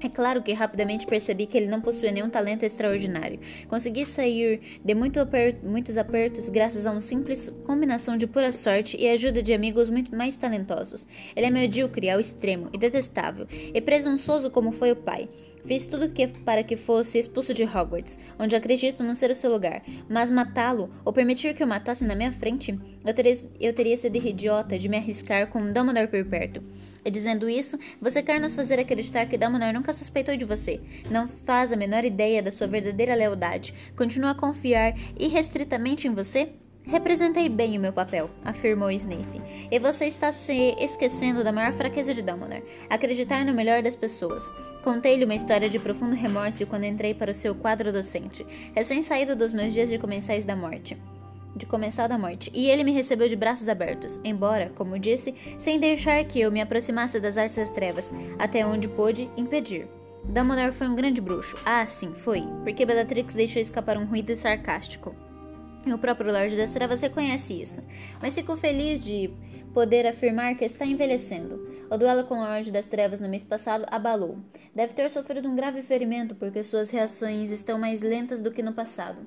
É 0.00 0.08
claro 0.08 0.42
que 0.42 0.52
rapidamente 0.52 1.06
percebi 1.06 1.46
que 1.46 1.56
ele 1.56 1.66
não 1.66 1.80
possuía 1.80 2.12
nenhum 2.12 2.28
talento 2.28 2.64
extraordinário. 2.64 3.40
Consegui 3.68 4.04
sair 4.04 4.80
de 4.84 4.94
muito 4.94 5.18
aper 5.20 5.56
muitos 5.62 5.96
apertos 5.96 6.48
graças 6.48 6.86
a 6.86 6.90
uma 6.90 7.00
simples 7.00 7.50
combinação 7.64 8.16
de 8.16 8.26
pura 8.26 8.52
sorte 8.52 8.96
e 8.98 9.08
ajuda 9.08 9.42
de 9.42 9.54
amigos 9.54 9.88
muito 9.88 10.14
mais 10.14 10.36
talentosos. 10.36 11.06
Ele 11.34 11.46
é 11.46 11.50
medíocre 11.50 12.10
ao 12.10 12.20
extremo 12.20 12.68
e 12.72 12.78
detestável, 12.78 13.46
e 13.50 13.80
presunçoso 13.80 14.50
como 14.50 14.72
foi 14.72 14.92
o 14.92 14.96
pai. 14.96 15.28
Fiz 15.66 15.84
tudo 15.84 16.10
que, 16.10 16.28
para 16.28 16.62
que 16.62 16.76
fosse 16.76 17.18
expulso 17.18 17.52
de 17.52 17.64
Hogwarts, 17.64 18.18
onde 18.38 18.54
acredito 18.54 19.02
não 19.02 19.14
ser 19.14 19.30
o 19.32 19.34
seu 19.34 19.50
lugar, 19.50 19.82
mas 20.08 20.30
matá-lo, 20.30 20.90
ou 21.04 21.12
permitir 21.12 21.54
que 21.54 21.64
o 21.64 21.66
matasse 21.66 22.04
na 22.04 22.14
minha 22.14 22.30
frente, 22.30 22.78
eu 23.04 23.12
teria, 23.12 23.34
eu 23.60 23.72
teria 23.72 23.96
sido 23.96 24.16
idiota 24.16 24.78
de 24.78 24.88
me 24.88 24.96
arriscar 24.96 25.48
com 25.48 25.72
Dumbledore 25.72 26.06
por 26.06 26.24
perto. 26.24 26.62
E 27.04 27.10
dizendo 27.10 27.48
isso, 27.48 27.78
você 28.00 28.22
quer 28.22 28.40
nos 28.40 28.54
fazer 28.54 28.78
acreditar 28.78 29.26
que 29.26 29.36
Dumbledore 29.36 29.72
nunca 29.72 29.92
suspeitou 29.92 30.36
de 30.36 30.44
você. 30.44 30.80
Não 31.10 31.26
faz 31.26 31.72
a 31.72 31.76
menor 31.76 32.04
ideia 32.04 32.42
da 32.42 32.52
sua 32.52 32.66
verdadeira 32.68 33.14
lealdade. 33.14 33.74
Continua 33.96 34.30
a 34.30 34.34
confiar 34.34 34.94
irrestritamente 35.18 36.06
em 36.06 36.14
você? 36.14 36.52
Representei 36.86 37.48
bem 37.48 37.76
o 37.76 37.80
meu 37.80 37.92
papel, 37.92 38.30
afirmou 38.44 38.92
Snape. 38.92 39.42
E 39.70 39.78
você 39.78 40.06
está 40.06 40.30
se 40.30 40.76
esquecendo 40.78 41.42
da 41.42 41.50
maior 41.50 41.72
fraqueza 41.72 42.14
de 42.14 42.22
Dumbledore, 42.22 42.62
acreditar 42.88 43.44
no 43.44 43.52
melhor 43.52 43.82
das 43.82 43.96
pessoas. 43.96 44.48
Contei-lhe 44.84 45.24
uma 45.24 45.34
história 45.34 45.68
de 45.68 45.80
profundo 45.80 46.14
remorso 46.14 46.64
quando 46.66 46.84
entrei 46.84 47.12
para 47.12 47.32
o 47.32 47.34
seu 47.34 47.56
quadro 47.56 47.92
docente, 47.92 48.46
recém-saído 48.72 49.34
dos 49.34 49.52
meus 49.52 49.74
dias 49.74 49.88
de 49.88 49.98
comensais 49.98 50.44
da 50.44 50.54
morte. 50.54 50.96
de 51.56 51.66
comensal 51.66 52.06
da 52.06 52.18
morte, 52.18 52.50
e 52.54 52.68
ele 52.68 52.84
me 52.84 52.92
recebeu 52.92 53.26
de 53.26 53.34
braços 53.34 53.68
abertos, 53.68 54.20
embora, 54.22 54.70
como 54.76 54.98
disse, 54.98 55.34
sem 55.58 55.80
deixar 55.80 56.22
que 56.24 56.40
eu 56.40 56.52
me 56.52 56.60
aproximasse 56.60 57.18
das 57.18 57.38
artes 57.38 57.56
das 57.56 57.70
trevas, 57.70 58.12
até 58.38 58.64
onde 58.64 58.88
pôde 58.88 59.28
impedir. 59.36 59.88
Dumbledore 60.24 60.72
foi 60.72 60.88
um 60.88 60.94
grande 60.94 61.20
bruxo. 61.20 61.56
Ah, 61.64 61.86
sim, 61.86 62.12
foi, 62.12 62.42
porque 62.62 62.84
Bellatrix 62.84 63.34
deixou 63.34 63.62
escapar 63.62 63.96
um 63.96 64.04
ruído 64.04 64.36
sarcástico. 64.36 65.14
O 65.92 65.98
próprio 65.98 66.32
Lorde 66.32 66.56
das 66.56 66.72
Trevas 66.72 67.00
reconhece 67.00 67.60
isso, 67.62 67.80
mas 68.20 68.34
fico 68.34 68.56
feliz 68.56 68.98
de 68.98 69.30
poder 69.72 70.04
afirmar 70.06 70.56
que 70.56 70.64
está 70.64 70.84
envelhecendo. 70.84 71.64
O 71.88 71.96
duelo 71.96 72.24
com 72.24 72.34
o 72.34 72.44
Lorde 72.44 72.72
das 72.72 72.86
Trevas 72.86 73.20
no 73.20 73.28
mês 73.28 73.44
passado 73.44 73.86
abalou. 73.88 74.38
Deve 74.74 74.94
ter 74.94 75.08
sofrido 75.10 75.48
um 75.48 75.54
grave 75.54 75.82
ferimento 75.82 76.34
porque 76.34 76.62
suas 76.64 76.90
reações 76.90 77.52
estão 77.52 77.78
mais 77.78 78.02
lentas 78.02 78.42
do 78.42 78.50
que 78.50 78.62
no 78.62 78.72
passado. 78.72 79.24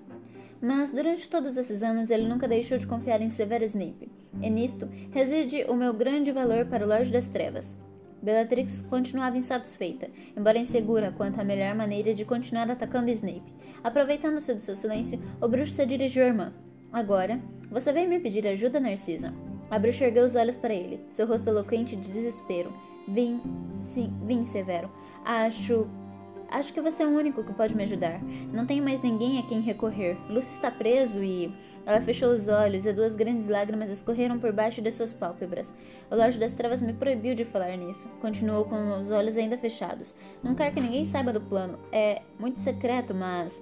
Mas 0.61 0.91
durante 0.91 1.29
todos 1.29 1.55
esses 1.55 1.81
anos 1.81 2.09
ele 2.09 2.27
nunca 2.27 2.47
deixou 2.47 2.77
de 2.77 2.87
confiar 2.87 3.21
em 3.21 3.29
Severus 3.29 3.73
Snape, 3.73 4.11
e 4.41 4.49
nisto 4.49 4.89
reside 5.11 5.63
o 5.69 5.75
meu 5.75 5.93
grande 5.93 6.31
valor 6.33 6.65
para 6.65 6.85
o 6.85 6.89
Lorde 6.89 7.11
das 7.11 7.29
Trevas. 7.29 7.77
Bellatrix 8.21 8.82
continuava 8.82 9.38
insatisfeita, 9.38 10.10
embora 10.36 10.58
insegura 10.58 11.12
quanto 11.12 11.39
à 11.39 11.43
melhor 11.43 11.73
maneira 11.75 12.13
de 12.13 12.25
continuar 12.25 12.69
atacando 12.69 13.10
Snape. 13.10 13.53
Aproveitando-se 13.84 14.53
do 14.53 14.60
seu 14.60 14.75
silêncio, 14.75 15.21
o 15.41 15.47
bruxo 15.47 15.73
se 15.73 15.86
dirigiu 15.86 16.23
à 16.23 16.27
irmã. 16.27 16.53
Agora, 16.91 17.39
você 17.69 17.93
veio 17.93 18.10
me 18.10 18.19
pedir 18.19 18.47
ajuda, 18.47 18.79
Narcisa? 18.79 19.34
A 19.69 19.77
bruxa 19.77 20.05
ergueu 20.05 20.25
os 20.25 20.36
olhos 20.36 20.58
para 20.58 20.73
ele, 20.73 20.99
seu 21.10 21.27
rosto 21.27 21.49
eloquente 21.49 21.95
de 21.95 22.12
desespero. 22.12 22.73
Vim, 23.08 23.41
sim, 23.82 24.12
vim, 24.25 24.43
Severo. 24.43 24.91
Acho 25.23 25.88
Acho 26.51 26.73
que 26.73 26.81
você 26.81 27.03
é 27.03 27.05
o 27.05 27.12
único 27.12 27.43
que 27.43 27.53
pode 27.53 27.75
me 27.75 27.83
ajudar. 27.83 28.19
Não 28.51 28.65
tenho 28.65 28.83
mais 28.83 29.01
ninguém 29.01 29.39
a 29.39 29.43
quem 29.43 29.62
recorrer. 29.62 30.17
Lúcio 30.29 30.53
está 30.53 30.71
preso 30.71 31.23
e. 31.23 31.53
Ela 31.85 32.01
fechou 32.01 32.29
os 32.29 32.47
olhos 32.47 32.85
e 32.85 32.93
duas 32.93 33.15
grandes 33.15 33.47
lágrimas 33.47 33.89
escorreram 33.89 34.39
por 34.39 34.51
baixo 34.51 34.81
de 34.81 34.91
suas 34.91 35.13
pálpebras. 35.13 35.71
O 36.09 36.15
Lorde 36.15 36.39
das 36.39 36.53
Trevas 36.53 36.81
me 36.81 36.93
proibiu 36.93 37.35
de 37.35 37.45
falar 37.45 37.77
nisso. 37.77 38.07
Continuou 38.19 38.65
com 38.65 38.99
os 38.99 39.12
olhos 39.12 39.38
ainda 39.38 39.57
fechados. 39.57 40.15
Não 40.43 40.55
quer 40.55 40.73
que 40.73 40.81
ninguém 40.81 41.05
saiba 41.05 41.31
do 41.31 41.41
plano. 41.41 41.77
É 41.91 42.21
muito 42.39 42.59
secreto, 42.59 43.13
mas. 43.13 43.62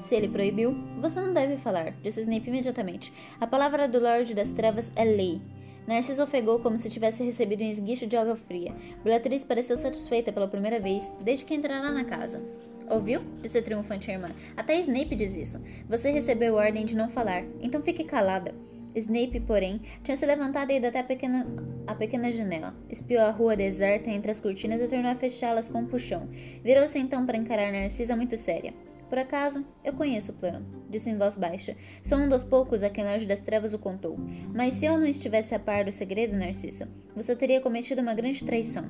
Se 0.00 0.14
ele 0.14 0.28
proibiu, 0.28 0.74
você 1.00 1.20
não 1.20 1.34
deve 1.34 1.56
falar, 1.56 1.92
disse 2.00 2.20
Snape 2.20 2.48
imediatamente. 2.48 3.12
A 3.40 3.46
palavra 3.46 3.88
do 3.88 4.00
Lorde 4.00 4.34
das 4.34 4.52
Trevas 4.52 4.92
é 4.94 5.04
lei. 5.04 5.40
Narciso 5.86 6.22
ofegou 6.22 6.60
como 6.60 6.78
se 6.78 6.90
tivesse 6.90 7.24
recebido 7.24 7.62
um 7.62 7.68
esguicho 7.68 8.06
de 8.06 8.16
água 8.16 8.36
fria. 8.36 8.74
Beatriz 9.02 9.44
pareceu 9.44 9.76
satisfeita 9.76 10.32
pela 10.32 10.48
primeira 10.48 10.78
vez 10.78 11.12
desde 11.20 11.44
que 11.44 11.54
entrara 11.54 11.90
na 11.90 12.04
casa. 12.04 12.42
Ouviu? 12.88 13.20
disse 13.40 13.62
triunfante 13.62 14.10
irmã. 14.10 14.28
Até 14.56 14.78
Snape 14.80 15.14
diz 15.14 15.36
isso. 15.36 15.62
Você 15.88 16.10
recebeu 16.10 16.54
ordem 16.54 16.84
de 16.84 16.96
não 16.96 17.08
falar, 17.08 17.44
então 17.60 17.82
fique 17.82 18.04
calada. 18.04 18.54
Snape, 18.94 19.38
porém, 19.40 19.80
tinha 20.02 20.16
se 20.16 20.26
levantado 20.26 20.72
e 20.72 20.76
ido 20.76 20.86
até 20.86 20.98
a 20.98 21.04
pequena, 21.04 21.46
a 21.86 21.94
pequena 21.94 22.30
janela. 22.30 22.74
Espiou 22.88 23.22
a 23.22 23.30
rua 23.30 23.56
deserta 23.56 24.10
entre 24.10 24.32
as 24.32 24.40
cortinas 24.40 24.82
e 24.82 24.88
tornou 24.88 25.12
a 25.12 25.14
fechá-las 25.14 25.68
com 25.68 25.80
um 25.80 25.86
puxão. 25.86 26.28
Virou-se 26.64 26.98
então 26.98 27.24
para 27.24 27.36
encarar 27.36 27.70
Narcisa 27.70 28.16
muito 28.16 28.36
séria. 28.36 28.74
Por 29.10 29.18
acaso, 29.18 29.66
eu 29.84 29.92
conheço 29.92 30.30
o 30.30 30.34
plano, 30.36 30.64
disse 30.88 31.10
em 31.10 31.18
voz 31.18 31.36
baixa. 31.36 31.76
Sou 32.00 32.16
um 32.16 32.28
dos 32.28 32.44
poucos 32.44 32.80
a 32.84 32.88
quem 32.88 33.02
Lorde 33.02 33.26
das 33.26 33.40
Trevas 33.40 33.74
o 33.74 33.78
contou. 33.78 34.16
Mas 34.54 34.74
se 34.74 34.86
eu 34.86 34.96
não 34.96 35.06
estivesse 35.06 35.52
a 35.52 35.58
par 35.58 35.84
do 35.84 35.90
segredo, 35.90 36.36
Narcisa, 36.36 36.88
você 37.14 37.34
teria 37.34 37.60
cometido 37.60 38.00
uma 38.00 38.14
grande 38.14 38.44
traição. 38.44 38.88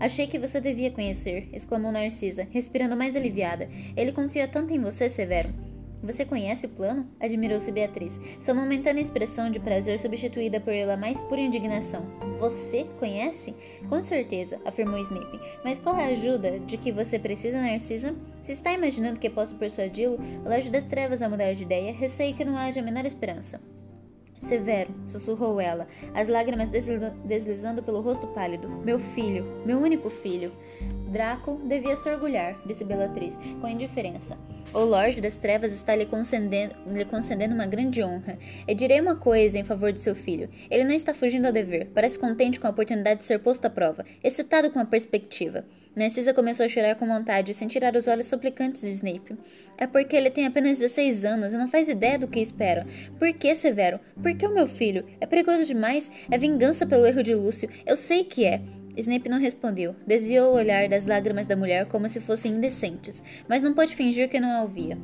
Achei 0.00 0.26
que 0.26 0.36
você 0.36 0.60
devia 0.60 0.90
conhecer, 0.90 1.48
exclamou 1.52 1.92
Narcisa, 1.92 2.44
respirando 2.50 2.96
mais 2.96 3.14
aliviada. 3.14 3.68
Ele 3.96 4.10
confia 4.10 4.48
tanto 4.48 4.74
em 4.74 4.80
você, 4.80 5.08
Severo. 5.08 5.71
Você 6.02 6.24
conhece 6.24 6.66
o 6.66 6.68
plano? 6.68 7.06
Admirou-se 7.20 7.70
Beatriz, 7.70 8.20
sua 8.40 8.54
momentânea 8.54 9.02
expressão 9.02 9.50
de 9.50 9.60
prazer 9.60 10.00
substituída 10.00 10.58
por 10.58 10.72
ela 10.72 10.96
mais 10.96 11.20
pura 11.22 11.40
indignação. 11.40 12.04
Você 12.40 12.84
conhece? 12.98 13.54
Com 13.88 14.02
certeza, 14.02 14.60
afirmou 14.64 14.98
Snape. 14.98 15.38
Mas 15.62 15.78
qual 15.78 15.96
é 15.96 16.06
a 16.06 16.08
ajuda 16.08 16.58
de 16.58 16.76
que 16.76 16.90
você 16.90 17.20
precisa, 17.20 17.60
Narcisa? 17.60 18.16
Se 18.42 18.50
está 18.50 18.72
imaginando 18.72 19.20
que 19.20 19.30
posso 19.30 19.54
persuadi-lo, 19.54 20.18
o 20.44 20.48
Lorde 20.48 20.70
das 20.70 20.84
Trevas 20.84 21.22
a 21.22 21.28
mudar 21.28 21.54
de 21.54 21.62
ideia, 21.62 21.92
receio 21.92 22.34
que 22.34 22.44
não 22.44 22.56
haja 22.56 22.80
a 22.80 22.82
menor 22.82 23.06
esperança. 23.06 23.60
Severo, 24.40 24.92
sussurrou 25.06 25.60
ela, 25.60 25.86
as 26.14 26.26
lágrimas 26.26 26.68
deslizando 26.68 27.80
pelo 27.80 28.00
rosto 28.00 28.26
pálido. 28.26 28.68
Meu 28.68 28.98
filho, 28.98 29.62
meu 29.64 29.78
único 29.78 30.10
filho. 30.10 30.52
Draco 31.12 31.60
devia 31.64 31.94
se 31.94 32.10
orgulhar, 32.10 32.60
disse 32.66 32.84
Bellatrix, 32.84 33.38
com 33.60 33.68
indiferença. 33.68 34.36
O 34.74 34.84
Lorde 34.86 35.20
das 35.20 35.36
Trevas 35.36 35.70
está 35.70 35.94
lhe 35.94 36.06
concedendo, 36.06 36.74
lhe 36.86 37.04
concedendo 37.04 37.54
uma 37.54 37.66
grande 37.66 38.02
honra. 38.02 38.38
E 38.66 38.74
direi 38.74 39.02
uma 39.02 39.16
coisa 39.16 39.58
em 39.58 39.64
favor 39.64 39.92
de 39.92 40.00
seu 40.00 40.14
filho. 40.14 40.48
Ele 40.70 40.84
não 40.84 40.92
está 40.92 41.12
fugindo 41.12 41.44
ao 41.44 41.52
dever. 41.52 41.90
Parece 41.94 42.18
contente 42.18 42.58
com 42.58 42.66
a 42.66 42.70
oportunidade 42.70 43.20
de 43.20 43.26
ser 43.26 43.38
posto 43.40 43.66
à 43.66 43.70
prova, 43.70 44.02
excitado 44.24 44.70
com 44.70 44.78
a 44.78 44.86
perspectiva. 44.86 45.62
Narcisa 45.94 46.32
começou 46.32 46.64
a 46.64 46.70
chorar 46.70 46.94
com 46.94 47.06
vontade, 47.06 47.52
sem 47.52 47.68
tirar 47.68 47.94
os 47.94 48.08
olhos 48.08 48.24
suplicantes 48.24 48.80
de 48.80 48.88
Snape. 48.88 49.36
É 49.76 49.86
porque 49.86 50.16
ele 50.16 50.30
tem 50.30 50.46
apenas 50.46 50.78
16 50.78 51.26
anos 51.26 51.52
e 51.52 51.58
não 51.58 51.68
faz 51.68 51.90
ideia 51.90 52.18
do 52.18 52.26
que 52.26 52.40
espera. 52.40 52.86
Por 53.18 53.30
que, 53.34 53.54
Severo? 53.54 54.00
Por 54.22 54.34
que 54.34 54.46
o 54.46 54.54
meu 54.54 54.66
filho? 54.66 55.04
É 55.20 55.26
perigoso 55.26 55.66
demais. 55.66 56.10
É 56.30 56.38
vingança 56.38 56.86
pelo 56.86 57.04
erro 57.04 57.22
de 57.22 57.34
Lúcio. 57.34 57.68
Eu 57.84 57.94
sei 57.94 58.24
que 58.24 58.46
é. 58.46 58.62
Snape 58.96 59.28
não 59.28 59.38
respondeu. 59.38 59.94
Desviou 60.06 60.52
o 60.52 60.56
olhar 60.56 60.88
das 60.88 61.06
lágrimas 61.06 61.46
da 61.46 61.56
mulher 61.56 61.86
como 61.86 62.08
se 62.08 62.20
fossem 62.20 62.52
indecentes, 62.52 63.22
mas 63.48 63.62
não 63.62 63.74
pôde 63.74 63.94
fingir 63.94 64.28
que 64.28 64.40
não 64.40 64.50
a 64.50 64.62
ouvia. 64.62 64.98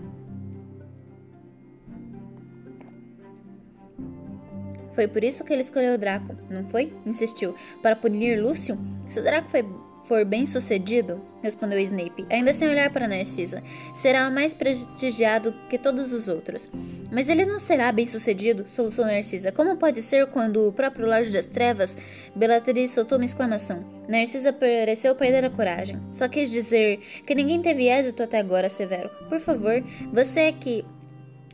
Foi 4.93 5.07
por 5.07 5.23
isso 5.23 5.45
que 5.45 5.53
ele 5.53 5.63
escolheu 5.63 5.95
o 5.95 5.99
Draco, 5.99 6.37
não 6.51 6.65
foi? 6.67 6.93
Insistiu. 7.07 7.55
Para 7.81 7.95
punir 7.95 8.43
Lúcio? 8.43 8.77
Se 9.09 9.21
o 9.21 9.23
Draco 9.23 9.49
foi 9.49 9.63
for 10.09 10.25
bem 10.25 10.47
sucedido, 10.47 11.21
respondeu 11.43 11.79
Snape, 11.79 12.27
ainda 12.31 12.55
sem 12.55 12.67
olhar 12.67 12.91
para 12.91 13.07
Narcisa, 13.07 13.63
será 13.95 14.31
mais 14.31 14.55
prestigiado 14.55 15.55
que 15.69 15.79
todos 15.79 16.15
os 16.15 16.29
outros. 16.29 16.71
Mas 17.13 17.29
ele 17.29 17.45
não 17.45 17.59
será 17.59 17.93
bem 17.93 18.07
sucedido, 18.07 18.67
soluçou 18.67 19.05
Narcisa. 19.05 19.53
Como 19.53 19.77
pode 19.77 20.01
ser 20.01 20.27
quando 20.29 20.67
o 20.67 20.73
próprio 20.73 21.07
Lorde 21.07 21.31
das 21.31 21.47
Trevas? 21.47 21.97
Bellatrix 22.35 22.93
soltou 22.93 23.19
uma 23.19 23.27
exclamação. 23.27 23.85
Narcisa 24.09 24.51
pareceu 24.51 25.15
perder 25.15 25.45
a 25.45 25.51
coragem. 25.51 26.01
Só 26.11 26.27
quis 26.27 26.51
dizer 26.51 27.01
que 27.27 27.35
ninguém 27.35 27.61
teve 27.61 27.89
êxito 27.89 28.23
até 28.23 28.39
agora, 28.39 28.71
Severo. 28.71 29.11
Por 29.29 29.41
favor, 29.41 29.85
você 30.11 30.41
é 30.41 30.53
que 30.53 30.87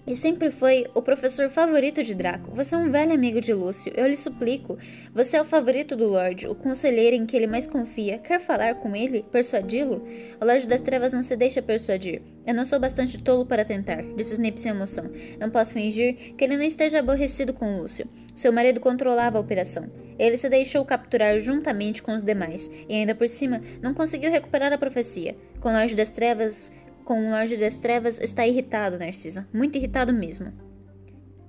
e 0.06 0.14
sempre 0.14 0.50
foi 0.50 0.86
o 0.94 1.00
professor 1.00 1.48
favorito 1.48 2.02
de 2.02 2.14
Draco. 2.14 2.50
Você 2.50 2.74
é 2.74 2.78
um 2.78 2.90
velho 2.90 3.12
amigo 3.12 3.40
de 3.40 3.52
Lúcio, 3.52 3.92
eu 3.96 4.06
lhe 4.06 4.16
suplico. 4.16 4.76
Você 5.14 5.36
é 5.36 5.40
o 5.40 5.44
favorito 5.44 5.96
do 5.96 6.06
Lorde, 6.06 6.46
o 6.46 6.54
conselheiro 6.54 7.16
em 7.16 7.24
que 7.24 7.36
ele 7.36 7.46
mais 7.46 7.66
confia. 7.66 8.18
Quer 8.18 8.40
falar 8.40 8.74
com 8.76 8.94
ele? 8.94 9.24
Persuadi-lo? 9.32 10.04
O 10.40 10.44
Lorde 10.44 10.66
das 10.66 10.82
Trevas 10.82 11.12
não 11.12 11.22
se 11.22 11.36
deixa 11.36 11.62
persuadir. 11.62 12.22
Eu 12.46 12.54
não 12.54 12.64
sou 12.66 12.78
bastante 12.78 13.22
tolo 13.22 13.46
para 13.46 13.64
tentar, 13.64 14.02
disse 14.16 14.34
Snape 14.34 14.60
sem 14.60 14.72
emoção. 14.72 15.10
Não 15.40 15.50
posso 15.50 15.72
fingir 15.72 16.34
que 16.36 16.44
ele 16.44 16.56
não 16.56 16.64
esteja 16.64 16.98
aborrecido 16.98 17.54
com 17.54 17.78
Lúcio. 17.78 18.06
Seu 18.34 18.52
marido 18.52 18.80
controlava 18.80 19.38
a 19.38 19.40
operação. 19.40 19.90
Ele 20.18 20.36
se 20.36 20.48
deixou 20.48 20.84
capturar 20.84 21.40
juntamente 21.40 22.02
com 22.02 22.12
os 22.12 22.22
demais, 22.22 22.70
e 22.88 22.94
ainda 22.94 23.14
por 23.14 23.28
cima 23.28 23.60
não 23.80 23.94
conseguiu 23.94 24.30
recuperar 24.30 24.72
a 24.72 24.78
profecia. 24.78 25.36
Com 25.60 25.70
o 25.70 25.72
Lorde 25.72 25.94
das 25.94 26.10
Trevas 26.10 26.70
com 27.04 27.26
o 27.26 27.30
Lorde 27.30 27.56
das 27.56 27.78
Trevas 27.78 28.18
está 28.18 28.46
irritado, 28.46 28.98
Narcisa. 28.98 29.46
Muito 29.52 29.76
irritado 29.76 30.12
mesmo. 30.12 30.52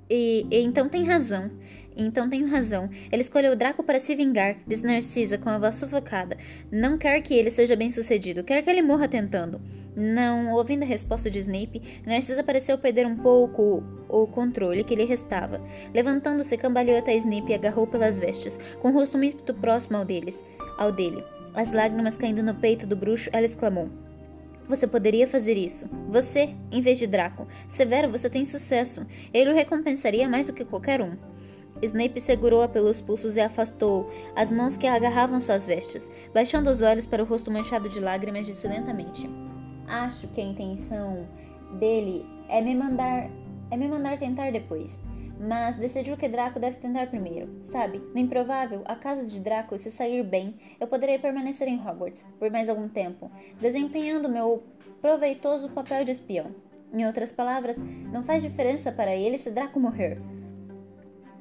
E, 0.09 0.45
e, 0.51 0.61
então 0.61 0.87
tem 0.87 1.03
razão. 1.03 1.49
Então 1.97 2.29
tenho 2.29 2.47
razão. 2.47 2.89
Ele 3.11 3.21
escolheu 3.21 3.53
o 3.53 3.55
Draco 3.55 3.83
para 3.83 3.99
se 3.99 4.15
vingar, 4.15 4.57
disse 4.67 4.85
Narcisa 4.85 5.37
com 5.37 5.49
a 5.49 5.57
voz 5.57 5.75
sufocada. 5.75 6.37
Não 6.71 6.97
quer 6.97 7.21
que 7.21 7.33
ele 7.33 7.49
seja 7.49 7.75
bem 7.75 7.89
sucedido, 7.89 8.43
quer 8.43 8.61
que 8.61 8.69
ele 8.69 8.81
morra 8.81 9.07
tentando. 9.07 9.61
Não, 9.95 10.53
ouvindo 10.53 10.83
a 10.83 10.85
resposta 10.85 11.29
de 11.29 11.39
Snape, 11.39 12.01
Narcisa 12.05 12.43
pareceu 12.43 12.77
perder 12.77 13.07
um 13.07 13.15
pouco 13.15 13.83
o, 14.09 14.23
o 14.23 14.27
controle 14.27 14.83
que 14.83 14.95
lhe 14.95 15.05
restava. 15.05 15.61
Levantando-se, 15.93 16.57
cambaleou 16.57 16.99
até 16.99 17.15
Snape 17.15 17.51
e 17.51 17.55
agarrou 17.55 17.87
pelas 17.87 18.19
vestes, 18.19 18.59
com 18.81 18.89
o 18.89 18.93
rosto 18.93 19.17
muito 19.17 19.53
próximo 19.53 19.97
ao 19.97 20.05
deles, 20.05 20.43
ao 20.77 20.91
dele. 20.91 21.23
As 21.53 21.71
lágrimas 21.71 22.17
caindo 22.17 22.43
no 22.43 22.53
peito 22.53 22.85
do 22.85 22.97
bruxo, 22.97 23.29
ela 23.31 23.45
exclamou: 23.45 23.89
você 24.67 24.87
poderia 24.87 25.27
fazer 25.27 25.57
isso. 25.57 25.89
Você, 26.09 26.55
em 26.71 26.81
vez 26.81 26.97
de 26.97 27.07
Draco. 27.07 27.47
Severo, 27.67 28.11
você 28.11 28.29
tem 28.29 28.45
sucesso. 28.45 29.05
Ele 29.33 29.51
o 29.51 29.55
recompensaria 29.55 30.27
mais 30.27 30.47
do 30.47 30.53
que 30.53 30.65
qualquer 30.65 31.01
um. 31.01 31.17
Snape 31.81 32.21
segurou-a 32.21 32.67
pelos 32.67 33.01
pulsos 33.01 33.35
e 33.35 33.41
afastou 33.41 34.09
as 34.35 34.51
mãos 34.51 34.77
que 34.77 34.87
agarravam 34.87 35.39
suas 35.41 35.67
vestes. 35.67 36.09
Baixando 36.33 36.69
os 36.69 36.81
olhos 36.81 37.05
para 37.05 37.21
o 37.21 37.25
rosto 37.25 37.51
manchado 37.51 37.89
de 37.89 37.99
lágrimas, 37.99 38.45
disse 38.45 38.67
lentamente: 38.67 39.29
Acho 39.87 40.27
que 40.29 40.41
a 40.41 40.45
intenção 40.45 41.27
dele 41.79 42.25
é 42.49 42.61
me 42.61 42.73
mandar. 42.73 43.29
é 43.71 43.77
me 43.77 43.87
mandar 43.87 44.17
tentar 44.17 44.51
depois 44.51 44.99
mas 45.39 45.75
decidiu 45.75 46.17
que 46.17 46.27
Draco 46.27 46.59
deve 46.59 46.79
tentar 46.79 47.07
primeiro. 47.07 47.49
Sabe, 47.63 47.99
no 48.13 48.19
improvável, 48.19 48.81
acaso 48.85 49.25
de 49.25 49.39
Draco 49.39 49.77
se 49.77 49.91
sair 49.91 50.23
bem, 50.23 50.55
eu 50.79 50.87
poderei 50.87 51.19
permanecer 51.19 51.67
em 51.67 51.79
Hogwarts 51.79 52.25
por 52.39 52.49
mais 52.49 52.69
algum 52.69 52.87
tempo, 52.87 53.29
desempenhando 53.59 54.29
meu 54.29 54.63
proveitoso 55.01 55.69
papel 55.69 56.05
de 56.05 56.11
espião. 56.11 56.47
Em 56.93 57.05
outras 57.05 57.31
palavras, 57.31 57.77
não 58.11 58.23
faz 58.23 58.41
diferença 58.41 58.91
para 58.91 59.15
ele 59.15 59.37
se 59.37 59.51
Draco 59.51 59.79
morrer. 59.79 60.19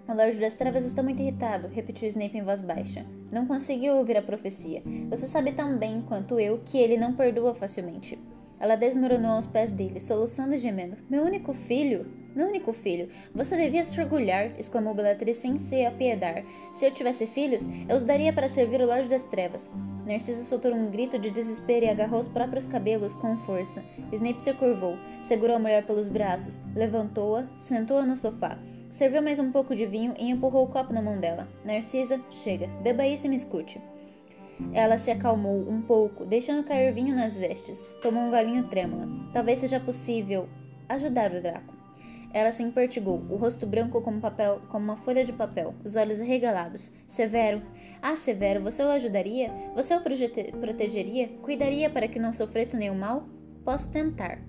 O 0.07 0.13
Lorde 0.13 0.39
das 0.39 0.55
Trevas 0.55 0.85
está 0.85 1.03
muito 1.03 1.23
irritado, 1.23 1.69
repetiu 1.69 2.09
Snape 2.09 2.37
em 2.37 2.45
voz 2.45 2.61
baixa. 2.61 3.07
Não 3.33 3.47
conseguiu 3.47 3.95
ouvir 3.95 4.19
a 4.19 4.23
profecia. 4.23 4.83
Você 5.09 5.27
sabe 5.27 5.53
tão 5.53 5.79
bem 5.79 6.03
quanto 6.03 6.39
eu 6.39 6.61
que 6.67 6.77
ele 6.77 6.99
não 6.99 7.15
perdoa 7.15 7.55
facilmente. 7.55 8.19
Ela 8.61 8.77
desmoronou 8.77 9.31
aos 9.31 9.47
pés 9.47 9.73
dele, 9.73 10.01
soluçando 10.01 10.55
e 10.55 10.59
gemendo. 10.59 10.99
Meu 11.09 11.25
único 11.25 11.55
filho? 11.55 12.07
Meu 12.35 12.49
único 12.49 12.73
filho. 12.73 13.09
Você 13.33 13.57
devia 13.57 13.85
se 13.85 14.01
orgulhar, 14.01 14.51
exclamou 14.59 14.93
Bellatrix 14.93 15.39
sem 15.39 15.57
se 15.57 15.85
apiedar. 15.85 16.43
Se 16.73 16.85
eu 16.85 16.91
tivesse 16.91 17.29
filhos, 17.29 17.65
eu 17.89 17.95
os 17.95 18.03
daria 18.03 18.33
para 18.33 18.49
servir 18.49 18.81
o 18.81 18.87
Lorde 18.87 19.09
das 19.09 19.23
Trevas. 19.23 19.71
Narcisa 20.05 20.43
soltou 20.43 20.75
um 20.75 20.91
grito 20.91 21.17
de 21.17 21.31
desespero 21.31 21.87
e 21.87 21.89
agarrou 21.89 22.19
os 22.19 22.27
próprios 22.27 22.67
cabelos 22.67 23.17
com 23.17 23.37
força. 23.39 23.85
Snape 24.13 24.43
se 24.43 24.53
curvou, 24.55 24.99
segurou 25.23 25.55
a 25.55 25.61
mulher 25.61 25.87
pelos 25.87 26.09
braços, 26.09 26.61
levantou-a, 26.75 27.47
sentou-a 27.57 28.05
no 28.05 28.17
sofá. 28.17 28.59
Serviu 28.91 29.23
mais 29.23 29.39
um 29.39 29.53
pouco 29.53 29.75
de 29.75 29.87
vinho 29.87 30.13
e 30.19 30.29
empurrou 30.29 30.65
o 30.65 30.69
copo 30.73 30.93
na 30.93 31.01
mão 31.01 31.21
dela. 31.21 31.47
Narcisa, 31.65 32.21
chega, 32.33 32.67
beba 32.83 33.07
isso 33.07 33.27
e 33.27 33.31
me 33.31 33.37
escute. 33.37 33.81
Ela 34.73 34.99
se 34.99 35.11
acalmou 35.11 35.69
um 35.69 35.81
pouco, 35.83 36.25
deixando 36.25 36.67
cair 36.67 36.93
vinho 36.93 37.15
nas 37.15 37.37
vestes. 37.37 37.81
Tomou 38.03 38.25
um 38.25 38.31
galinho 38.31 38.69
trêmula. 38.69 39.09
Talvez 39.33 39.61
seja 39.61 39.79
possível 39.79 40.49
ajudar 40.89 41.33
o 41.33 41.41
Draco. 41.41 41.74
Ela 42.35 42.51
se 42.51 42.65
impertigou, 42.65 43.25
o 43.31 43.37
rosto 43.37 43.65
branco 43.65 44.03
como 44.03 44.21
papel, 44.21 44.61
como 44.69 44.87
uma 44.87 44.97
folha 44.97 45.25
de 45.25 45.33
papel, 45.33 45.73
os 45.85 45.95
olhos 45.95 46.21
arregalados. 46.21 46.93
Severo. 47.07 47.63
Ah, 48.03 48.17
Severo, 48.17 48.61
você 48.61 48.83
o 48.83 48.89
ajudaria? 48.89 49.53
Você 49.77 49.95
o 49.95 50.01
protegeria? 50.01 51.29
Cuidaria 51.41 51.89
para 51.89 52.09
que 52.09 52.19
não 52.19 52.33
sofresse 52.33 52.77
nenhum 52.77 52.97
mal? 52.97 53.29
Posso 53.65 53.89
tentar. 53.93 54.41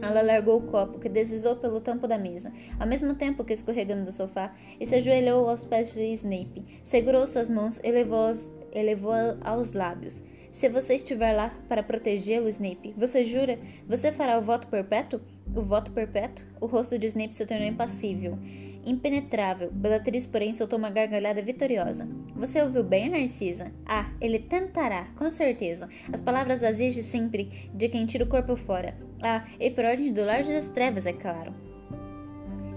Ela 0.00 0.22
largou 0.22 0.58
o 0.58 0.66
copo, 0.68 1.00
que 1.00 1.08
deslizou 1.08 1.56
pelo 1.56 1.80
tampo 1.80 2.06
da 2.06 2.16
mesa, 2.16 2.52
ao 2.78 2.86
mesmo 2.86 3.16
tempo 3.16 3.44
que 3.44 3.52
escorregando 3.54 4.04
do 4.04 4.12
sofá, 4.12 4.54
e 4.78 4.86
se 4.86 4.94
ajoelhou 4.94 5.48
aos 5.48 5.64
pés 5.64 5.92
de 5.92 6.12
Snape. 6.12 6.80
Segurou 6.84 7.26
suas 7.26 7.48
mãos 7.48 7.80
e 7.82 7.90
levou-as 7.90 8.54
elevou 8.72 9.12
aos 9.40 9.72
lábios. 9.72 10.24
Se 10.52 10.68
você 10.68 10.96
estiver 10.96 11.32
lá 11.32 11.54
para 11.68 11.82
protegê-lo, 11.82 12.48
Snape, 12.48 12.94
você 12.96 13.24
jura? 13.24 13.58
Você 13.86 14.12
fará 14.12 14.38
o 14.38 14.42
voto 14.42 14.66
perpétuo? 14.66 15.20
O 15.54 15.62
voto 15.62 15.90
perpétuo? 15.92 16.44
O 16.60 16.66
rosto 16.66 16.98
de 16.98 17.06
Snape 17.06 17.34
se 17.34 17.46
tornou 17.46 17.66
impassível. 17.66 18.38
Impenetrável. 18.84 19.70
Bellatrix, 19.70 20.26
porém, 20.26 20.52
soltou 20.52 20.78
uma 20.78 20.90
gargalhada 20.90 21.42
vitoriosa. 21.42 22.08
Você 22.34 22.60
ouviu 22.62 22.82
bem, 22.82 23.08
Narcisa? 23.08 23.72
Ah, 23.86 24.10
ele 24.20 24.38
tentará, 24.38 25.06
com 25.16 25.30
certeza. 25.30 25.88
As 26.12 26.20
palavras 26.20 26.62
vazias 26.62 26.94
de 26.94 27.02
sempre, 27.02 27.70
de 27.72 27.88
quem 27.88 28.06
tira 28.06 28.24
o 28.24 28.28
corpo 28.28 28.56
fora. 28.56 28.96
Ah, 29.22 29.46
e 29.58 29.70
por 29.70 29.84
ordem 29.84 30.12
do 30.12 30.24
Lorde 30.24 30.52
das 30.52 30.68
Trevas, 30.68 31.06
é 31.06 31.12
claro. 31.12 31.69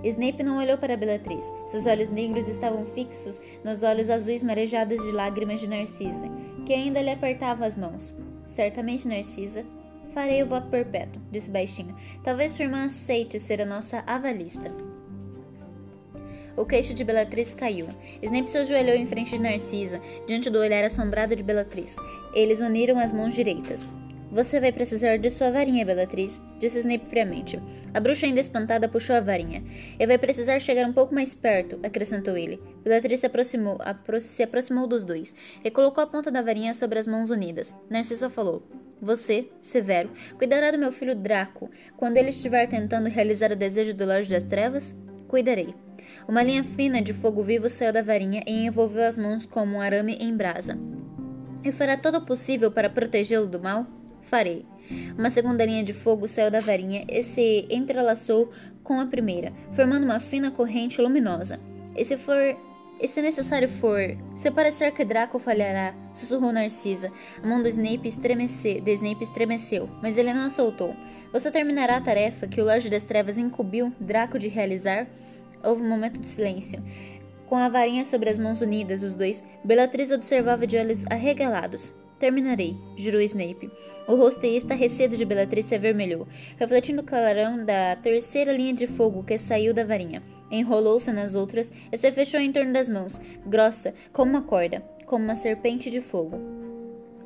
Snape 0.03 0.43
não 0.43 0.57
olhou 0.57 0.77
para 0.77 0.97
Bellatrix. 0.97 1.51
Seus 1.67 1.85
olhos 1.85 2.09
negros 2.09 2.47
estavam 2.47 2.85
fixos 2.85 3.41
nos 3.63 3.83
olhos 3.83 4.09
azuis 4.09 4.43
marejados 4.43 5.01
de 5.01 5.11
lágrimas 5.11 5.59
de 5.59 5.67
Narcisa, 5.67 6.27
que 6.65 6.73
ainda 6.73 7.01
lhe 7.01 7.11
apertava 7.11 7.65
as 7.65 7.75
mãos. 7.75 8.13
Certamente, 8.47 9.07
Narcisa, 9.07 9.65
farei 10.13 10.43
o 10.43 10.47
voto 10.47 10.67
perpétuo, 10.67 11.21
disse 11.31 11.49
baixinho. 11.49 11.95
Talvez 12.23 12.51
sua 12.51 12.65
irmã 12.65 12.85
aceite 12.85 13.39
ser 13.39 13.61
a 13.61 13.65
nossa 13.65 14.03
avalista. 14.05 14.71
O 16.55 16.65
queixo 16.65 16.93
de 16.93 17.03
Bellatrix 17.03 17.53
caiu. 17.53 17.87
Snape 18.21 18.49
se 18.49 18.57
ajoelhou 18.59 18.95
em 18.95 19.07
frente 19.07 19.31
de 19.31 19.41
Narcisa, 19.41 19.99
diante 20.27 20.51
do 20.51 20.59
olhar 20.59 20.83
assombrado 20.83 21.35
de 21.35 21.41
Bellatrix. 21.41 21.95
Eles 22.35 22.59
uniram 22.59 22.99
as 22.99 23.11
mãos 23.11 23.33
direitas. 23.33 23.87
Você 24.33 24.59
vai 24.59 24.71
precisar 24.71 25.17
de 25.17 25.29
sua 25.29 25.51
varinha, 25.51 25.85
Bellatrix, 25.85 26.41
disse 26.57 26.79
Snape 26.79 27.05
friamente. 27.05 27.61
A 27.93 27.99
bruxa 27.99 28.25
ainda 28.25 28.39
espantada 28.39 28.89
puxou 28.89 29.15
a 29.15 29.19
varinha. 29.19 29.63
E 29.99 30.07
vai 30.07 30.17
precisar 30.17 30.59
chegar 30.59 30.87
um 30.87 30.91
pouco 30.91 31.13
mais 31.13 31.35
perto, 31.35 31.79
acrescentou 31.83 32.35
ele. 32.35 32.59
Bellatrix 32.83 33.19
se 33.19 33.27
aproximou, 33.27 33.77
apro 33.79 34.19
se 34.19 34.41
aproximou 34.41 34.87
dos 34.87 35.03
dois 35.03 35.35
e 35.63 35.69
colocou 35.69 36.03
a 36.03 36.07
ponta 36.07 36.31
da 36.31 36.41
varinha 36.41 36.73
sobre 36.73 36.97
as 36.97 37.05
mãos 37.05 37.29
unidas. 37.29 37.75
Narcissa 37.91 38.27
falou. 38.27 38.63
Você, 38.99 39.51
Severo, 39.61 40.09
cuidará 40.35 40.71
do 40.71 40.79
meu 40.79 40.91
filho 40.91 41.13
Draco 41.13 41.69
quando 41.95 42.17
ele 42.17 42.29
estiver 42.29 42.65
tentando 42.67 43.09
realizar 43.09 43.51
o 43.51 43.55
desejo 43.55 43.93
do 43.93 44.03
Lorde 44.03 44.31
das 44.31 44.43
Trevas? 44.43 44.95
Cuidarei. 45.27 45.75
Uma 46.27 46.41
linha 46.41 46.63
fina 46.63 47.03
de 47.03 47.13
fogo 47.13 47.43
vivo 47.43 47.69
saiu 47.69 47.93
da 47.93 48.01
varinha 48.01 48.41
e 48.47 48.65
envolveu 48.65 49.03
as 49.03 49.15
mãos 49.15 49.45
como 49.45 49.75
um 49.75 49.81
arame 49.81 50.17
em 50.19 50.35
brasa. 50.35 50.75
E 51.63 51.71
fará 51.71 51.95
todo 51.95 52.17
o 52.17 52.25
possível 52.25 52.71
para 52.71 52.89
protegê-lo 52.89 53.47
do 53.47 53.59
mal? 53.59 53.85
Farei. 54.23 54.65
Uma 55.17 55.29
segunda 55.29 55.65
linha 55.65 55.83
de 55.83 55.93
fogo 55.93 56.27
saiu 56.27 56.51
da 56.51 56.59
varinha 56.59 57.05
e 57.07 57.23
se 57.23 57.67
entrelaçou 57.69 58.51
com 58.83 58.99
a 58.99 59.05
primeira, 59.05 59.53
formando 59.71 60.03
uma 60.03 60.19
fina 60.19 60.51
corrente 60.51 61.01
luminosa. 61.01 61.59
E 61.95 62.03
se 62.03 62.17
for 62.17 62.57
e 63.03 63.07
se 63.07 63.21
necessário 63.21 63.67
for, 63.67 64.17
se 64.33 64.49
parecer 64.49 64.93
que 64.93 65.03
Draco 65.03 65.37
falhará, 65.37 65.93
sussurrou 66.13 66.53
Narcisa. 66.53 67.11
A 67.41 67.45
mão 67.45 67.61
do 67.61 67.67
Snape, 67.67 68.07
estremeceu, 68.07 68.79
de 68.79 68.93
Snape 68.93 69.23
estremeceu, 69.23 69.89
mas 70.01 70.17
ele 70.17 70.33
não 70.33 70.45
a 70.45 70.49
soltou. 70.49 70.95
Você 71.33 71.51
terminará 71.51 71.97
a 71.97 72.01
tarefa 72.01 72.47
que 72.47 72.61
o 72.61 72.63
Lorde 72.63 72.89
das 72.89 73.03
Trevas 73.03 73.37
incumbiu 73.37 73.93
Draco 73.99 74.39
de 74.39 74.47
realizar? 74.47 75.07
Houve 75.61 75.81
um 75.81 75.89
momento 75.89 76.17
de 76.17 76.27
silêncio. 76.27 76.81
Com 77.47 77.57
a 77.57 77.67
varinha 77.67 78.05
sobre 78.05 78.29
as 78.29 78.39
mãos 78.39 78.61
unidas, 78.61 79.03
os 79.03 79.15
dois, 79.15 79.43
Bellatrix 79.65 80.11
observava 80.11 80.65
de 80.65 80.77
olhos 80.77 81.05
arregalados. 81.07 81.93
Terminarei, 82.19 82.77
jurou 82.97 83.21
Snape. 83.21 83.69
O 84.07 84.15
rosto 84.15 84.45
estarrecido 84.45 85.17
de 85.17 85.25
Bellatrix 85.25 85.67
se 85.67 85.75
avermelhou, 85.75 86.27
refletindo 86.57 87.01
o 87.01 87.05
clarão 87.05 87.65
da 87.65 87.95
terceira 87.95 88.51
linha 88.51 88.73
de 88.73 88.87
fogo 88.87 89.23
que 89.23 89.37
saiu 89.37 89.73
da 89.73 89.83
varinha. 89.83 90.23
Enrolou-se 90.51 91.11
nas 91.11 91.35
outras 91.35 91.71
e 91.91 91.97
se 91.97 92.11
fechou 92.11 92.39
em 92.39 92.51
torno 92.51 92.73
das 92.73 92.89
mãos, 92.89 93.19
grossa, 93.45 93.93
como 94.11 94.31
uma 94.31 94.43
corda, 94.43 94.81
como 95.05 95.23
uma 95.23 95.35
serpente 95.35 95.89
de 95.89 95.99
fogo. 95.99 96.39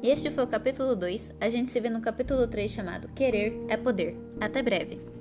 Este 0.02 0.30
foi 0.30 0.44
o 0.44 0.48
capítulo 0.48 0.96
2. 0.96 1.32
A 1.42 1.50
gente 1.50 1.72
se 1.72 1.80
vê 1.80 1.90
no 1.90 2.02
capítulo 2.02 2.48
3 2.48 2.70
chamado 2.70 3.10
Querer 3.10 3.54
é 3.68 3.76
Poder. 3.76 4.16
Até 4.40 4.62
breve! 4.62 5.17